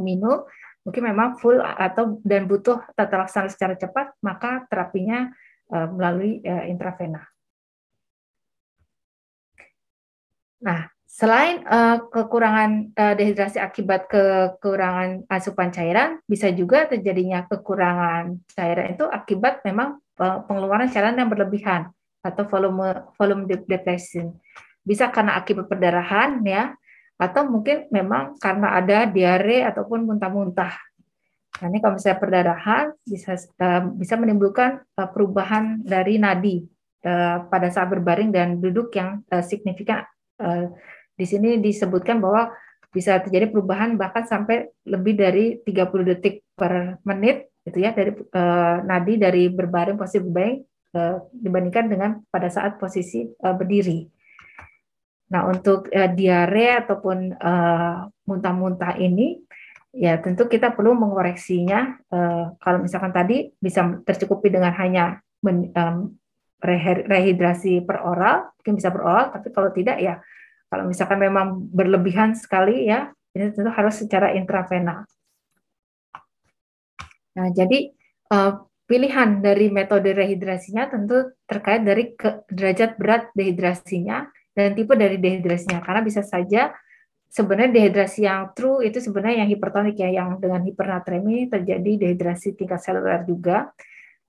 minum, 0.00 0.48
mungkin 0.84 1.02
memang 1.04 1.36
full 1.36 1.60
atau 1.60 2.20
dan 2.24 2.48
butuh 2.48 2.80
tata 2.96 3.24
laksana 3.24 3.52
secara 3.52 3.76
cepat, 3.76 4.16
maka 4.24 4.64
terapinya 4.72 5.28
uh, 5.68 5.88
melalui 5.92 6.40
uh, 6.44 6.64
intravena. 6.64 7.28
Nah, 10.64 10.88
selain 11.04 11.60
uh, 11.68 12.08
kekurangan 12.08 12.96
uh, 12.96 13.14
dehidrasi 13.14 13.60
akibat 13.60 14.08
kekurangan 14.08 15.28
asupan 15.28 15.68
cairan, 15.68 16.24
bisa 16.24 16.48
juga 16.48 16.88
terjadinya 16.88 17.44
kekurangan 17.44 18.40
cairan 18.56 18.96
itu 18.96 19.04
akibat 19.04 19.60
memang 19.68 20.00
pengeluaran 20.16 20.88
cairan 20.88 21.18
yang 21.20 21.28
berlebihan 21.28 21.92
atau 22.24 22.48
volume 22.48 23.04
volume 23.20 23.44
depletion. 23.44 24.32
Bisa 24.84 25.08
karena 25.08 25.40
akibat 25.40 25.66
perdarahan 25.66 26.44
ya, 26.44 26.76
atau 27.14 27.46
mungkin 27.46 27.88
memang 27.88 28.36
karena 28.36 28.74
ada 28.76 29.06
diare 29.08 29.64
ataupun 29.64 30.04
muntah-muntah. 30.04 30.74
Nah, 31.62 31.66
ini 31.70 31.78
kalau 31.78 31.94
misalnya 31.94 32.18
perdarahan 32.18 32.84
bisa 33.06 33.38
uh, 33.38 33.82
bisa 33.94 34.18
menimbulkan 34.18 34.82
uh, 34.98 35.08
perubahan 35.14 35.86
dari 35.86 36.18
nadi 36.18 36.66
uh, 37.06 37.46
pada 37.46 37.70
saat 37.70 37.86
berbaring 37.94 38.34
dan 38.34 38.58
duduk 38.58 38.90
yang 38.94 39.22
signifikan. 39.46 40.02
Di 41.14 41.22
sini 41.30 41.62
disebutkan 41.62 42.18
bahwa 42.18 42.50
bisa 42.90 43.22
terjadi 43.22 43.54
perubahan 43.54 43.94
bahkan 43.94 44.26
sampai 44.26 44.66
lebih 44.82 45.14
dari 45.14 45.62
30 45.62 46.10
detik 46.10 46.42
per 46.58 46.98
menit 47.06 47.54
itu 47.62 47.78
ya 47.78 47.94
dari 47.94 48.18
nadi 48.82 49.14
dari 49.14 49.46
berbaring 49.46 49.94
posisi 49.94 50.18
berbaring 50.18 50.58
dibandingkan 51.38 51.86
dengan 51.86 52.18
pada 52.26 52.50
saat 52.50 52.82
posisi 52.82 53.30
berdiri. 53.38 54.10
Nah, 55.34 55.50
untuk 55.50 55.90
uh, 55.90 56.10
diare 56.14 56.78
ataupun 56.86 57.34
uh, 57.34 58.06
muntah-muntah 58.30 58.94
ini, 59.02 59.42
ya 59.90 60.22
tentu 60.22 60.46
kita 60.46 60.70
perlu 60.70 60.94
mengoreksinya. 60.94 61.98
Uh, 62.06 62.54
kalau 62.62 62.78
misalkan 62.78 63.10
tadi 63.10 63.50
bisa 63.58 63.98
tercukupi 64.06 64.54
dengan 64.54 64.70
hanya 64.78 65.18
men, 65.42 65.74
um, 65.74 66.14
rehidrasi 66.62 67.82
per 67.82 67.98
oral, 68.06 68.54
mungkin 68.62 68.78
bisa 68.78 68.94
per 68.94 69.02
oral, 69.02 69.26
tapi 69.34 69.50
kalau 69.50 69.74
tidak 69.74 69.98
ya, 69.98 70.22
kalau 70.70 70.86
misalkan 70.86 71.18
memang 71.18 71.66
berlebihan 71.66 72.38
sekali 72.38 72.86
ya, 72.86 73.10
ini 73.34 73.50
tentu 73.50 73.74
harus 73.74 73.98
secara 73.98 74.38
intravena. 74.38 75.02
Nah, 77.34 77.50
jadi 77.50 77.90
uh, 78.30 78.62
pilihan 78.86 79.42
dari 79.42 79.66
metode 79.66 80.14
rehidrasinya 80.14 80.86
tentu 80.94 81.34
terkait 81.50 81.82
dari 81.82 82.14
ke, 82.14 82.46
derajat 82.46 82.94
berat 82.94 83.34
dehidrasinya 83.34 84.30
dan 84.54 84.72
tipe 84.78 84.94
dari 84.94 85.18
dehidrasinya 85.18 85.82
karena 85.82 86.00
bisa 86.00 86.22
saja 86.22 86.70
sebenarnya 87.34 87.74
dehidrasi 87.74 88.22
yang 88.22 88.54
true 88.54 88.86
itu 88.86 89.02
sebenarnya 89.02 89.42
yang 89.42 89.50
hipertonik 89.50 89.98
ya 89.98 90.22
yang 90.22 90.38
dengan 90.38 90.62
hipernatremi 90.62 91.50
terjadi 91.50 92.06
dehidrasi 92.06 92.54
tingkat 92.54 92.78
seluler 92.78 93.26
juga. 93.26 93.74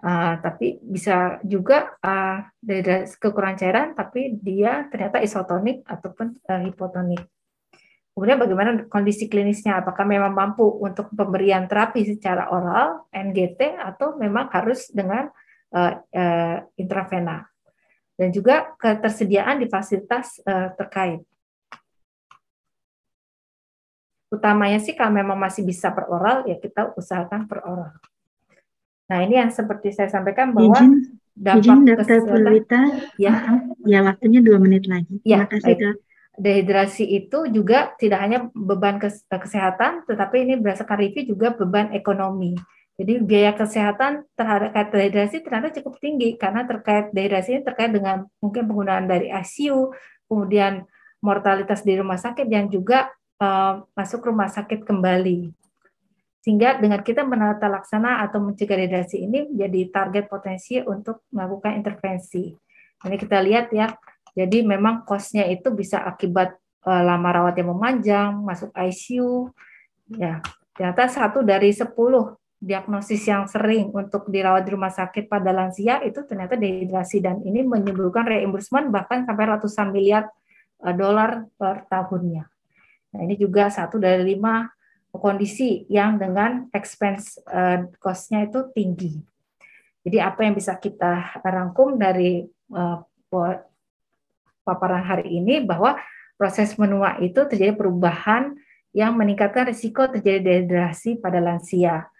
Uh, 0.06 0.38
tapi 0.44 0.78
bisa 0.86 1.40
juga 1.42 1.98
uh, 2.04 2.44
dehidrasi 2.60 3.16
kekurangan 3.16 3.58
cairan 3.58 3.88
tapi 3.96 4.38
dia 4.38 4.86
ternyata 4.92 5.24
isotonik 5.24 5.86
ataupun 5.88 6.36
uh, 6.46 6.62
hipotonik. 6.68 7.24
Kemudian 8.12 8.38
bagaimana 8.38 8.70
kondisi 8.92 9.28
klinisnya? 9.32 9.82
Apakah 9.82 10.04
memang 10.08 10.36
mampu 10.36 10.68
untuk 10.84 11.10
pemberian 11.16 11.66
terapi 11.68 12.06
secara 12.06 12.48
oral 12.52 13.08
NGT 13.12 13.76
atau 13.76 14.20
memang 14.20 14.52
harus 14.52 14.88
dengan 14.92 15.32
uh, 15.74 15.94
uh, 16.00 16.58
intravena 16.76 17.46
dan 18.16 18.32
juga 18.32 18.76
ketersediaan 18.80 19.60
di 19.60 19.68
fasilitas 19.68 20.40
uh, 20.48 20.72
terkait. 20.80 21.22
Utamanya 24.32 24.80
sih 24.82 24.96
kalau 24.98 25.16
memang 25.16 25.38
masih 25.40 25.64
bisa 25.64 25.92
per 25.92 26.08
oral, 26.12 26.44
ya 26.48 26.60
kita 26.60 26.96
usahakan 26.96 27.48
per 27.48 27.60
oral. 27.64 27.94
Nah 29.06 29.20
ini 29.22 29.38
yang 29.38 29.52
seperti 29.54 29.94
saya 29.94 30.10
sampaikan 30.10 30.50
bahwa 30.52 30.76
izin, 30.76 30.92
dampak 31.38 31.78
izin, 31.78 31.96
kesehatan, 32.02 32.88
ya, 33.22 33.34
ya 33.86 34.00
waktunya 34.02 34.40
dua 34.42 34.58
menit 34.58 34.90
lagi. 34.90 35.22
Ya, 35.22 35.46
Terima 35.46 35.62
kasih. 35.62 35.76
Dehidrasi 36.36 37.08
itu 37.08 37.48
juga 37.48 37.96
tidak 37.96 38.20
hanya 38.20 38.40
beban 38.52 39.00
kesehatan, 39.32 40.04
tetapi 40.04 40.44
ini 40.44 40.60
berdasarkan 40.60 41.00
review 41.00 41.32
juga 41.32 41.56
beban 41.56 41.96
ekonomi. 41.96 42.60
Jadi 42.96 43.20
biaya 43.28 43.52
kesehatan 43.52 44.24
terhadap 44.40 44.88
dehidrasi 44.88 45.44
ternyata 45.44 45.68
cukup 45.76 46.00
tinggi 46.00 46.40
karena 46.40 46.64
terkait 46.64 47.12
dehidrasi 47.12 47.60
ini 47.60 47.62
terkait 47.68 47.92
dengan 47.92 48.24
mungkin 48.40 48.64
penggunaan 48.72 49.04
dari 49.04 49.28
ICU, 49.36 49.92
kemudian 50.32 50.88
mortalitas 51.20 51.84
di 51.84 52.00
rumah 52.00 52.16
sakit 52.16 52.48
yang 52.48 52.72
juga 52.72 53.12
uh, 53.44 53.84
masuk 53.92 54.32
rumah 54.32 54.48
sakit 54.48 54.88
kembali. 54.88 55.52
Sehingga 56.40 56.80
dengan 56.80 57.04
kita 57.04 57.28
menata 57.28 57.68
laksana 57.68 58.24
atau 58.24 58.40
mencegah 58.40 58.80
dehidrasi 58.80 59.28
ini 59.28 59.52
menjadi 59.52 59.82
target 59.92 60.26
potensi 60.32 60.80
untuk 60.80 61.28
melakukan 61.36 61.76
intervensi. 61.76 62.54
Ini 63.04 63.16
kita 63.20 63.44
lihat 63.44 63.76
ya, 63.76 63.92
jadi 64.32 64.64
memang 64.64 65.04
kosnya 65.04 65.44
itu 65.52 65.68
bisa 65.76 66.00
akibat 66.00 66.56
uh, 66.88 67.04
lama 67.04 67.28
rawat 67.28 67.60
yang 67.60 67.76
memanjang, 67.76 68.40
masuk 68.40 68.72
ICU, 68.72 69.52
ya 70.16 70.40
ternyata 70.76 71.08
satu 71.08 71.40
dari 71.42 71.72
sepuluh 71.72 72.36
diagnosis 72.66 73.22
yang 73.30 73.46
sering 73.46 73.94
untuk 73.94 74.26
dirawat 74.26 74.66
di 74.66 74.74
rumah 74.74 74.90
sakit 74.90 75.30
pada 75.30 75.54
lansia 75.54 76.02
itu 76.02 76.26
ternyata 76.26 76.58
dehidrasi 76.58 77.22
dan 77.22 77.38
ini 77.46 77.62
menimbulkan 77.62 78.26
reimbursement 78.26 78.90
bahkan 78.90 79.22
sampai 79.22 79.46
ratusan 79.46 79.94
miliar 79.94 80.26
dolar 80.98 81.46
per 81.62 81.86
tahunnya. 81.86 82.50
Nah, 83.14 83.20
ini 83.22 83.38
juga 83.38 83.70
satu 83.70 84.02
dari 84.02 84.26
lima 84.26 84.66
kondisi 85.14 85.88
yang 85.88 86.20
dengan 86.20 86.68
expense 86.76 87.40
uh, 87.48 87.88
cost-nya 88.02 88.50
itu 88.50 88.68
tinggi. 88.76 89.14
Jadi 90.04 90.18
apa 90.20 90.44
yang 90.44 90.54
bisa 90.54 90.76
kita 90.76 91.40
rangkum 91.42 91.96
dari 91.96 92.44
uh, 92.76 93.00
paparan 94.66 95.02
hari 95.06 95.40
ini 95.40 95.64
bahwa 95.64 95.98
proses 96.36 96.76
menua 96.76 97.18
itu 97.24 97.40
terjadi 97.48 97.74
perubahan 97.74 98.54
yang 98.92 99.16
meningkatkan 99.16 99.72
risiko 99.72 100.08
terjadi 100.08 100.44
dehidrasi 100.44 101.20
pada 101.20 101.40
lansia. 101.40 102.12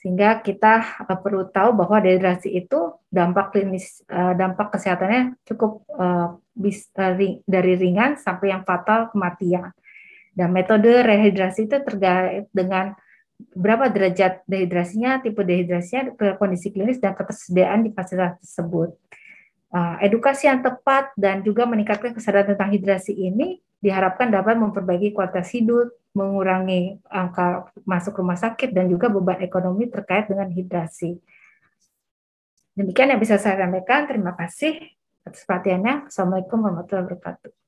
Sehingga 0.00 0.40
kita 0.40 1.04
uh, 1.04 1.18
perlu 1.20 1.44
tahu 1.52 1.76
bahwa 1.76 2.00
dehidrasi 2.00 2.56
itu 2.56 2.96
dampak 3.12 3.52
klinis, 3.52 4.00
uh, 4.08 4.32
dampak 4.32 4.72
kesehatannya 4.72 5.36
cukup 5.44 5.84
ring, 7.20 7.44
dari 7.44 7.72
ringan 7.76 8.16
sampai 8.16 8.56
yang 8.56 8.64
fatal 8.64 9.12
kematian. 9.12 9.76
Dan 10.32 10.56
metode 10.56 11.04
rehidrasi 11.04 11.68
itu 11.68 11.76
terkait 11.84 12.48
dengan 12.56 12.96
berapa 13.52 13.92
derajat 13.92 14.44
dehidrasinya, 14.48 15.20
tipe 15.20 15.44
dehidrasinya, 15.44 16.16
kondisi 16.40 16.72
klinis 16.72 16.96
dan 16.96 17.12
ketersediaan 17.12 17.84
di 17.84 17.90
fasilitas 17.92 18.40
tersebut. 18.40 18.96
Edukasi 20.00 20.50
yang 20.50 20.60
tepat 20.64 21.12
dan 21.16 21.40
juga 21.46 21.64
meningkatkan 21.64 22.12
kesadaran 22.12 22.52
tentang 22.52 22.72
hidrasi 22.72 23.16
ini 23.16 23.58
diharapkan 23.80 24.28
dapat 24.28 24.60
memperbaiki 24.60 25.16
kualitas 25.16 25.50
hidup, 25.56 25.88
mengurangi 26.10 26.98
angka 27.06 27.70
masuk 27.86 28.18
rumah 28.18 28.34
sakit 28.34 28.74
dan 28.74 28.90
juga 28.90 29.06
beban 29.06 29.38
ekonomi 29.42 29.86
terkait 29.86 30.26
dengan 30.26 30.50
hidrasi. 30.50 31.18
Demikian 32.74 33.14
yang 33.14 33.20
bisa 33.20 33.38
saya 33.38 33.60
sampaikan. 33.60 34.08
Terima 34.10 34.34
kasih 34.34 34.80
atas 35.22 35.44
perhatiannya. 35.46 36.10
Assalamualaikum 36.10 36.58
warahmatullahi 36.64 37.06
wabarakatuh. 37.06 37.59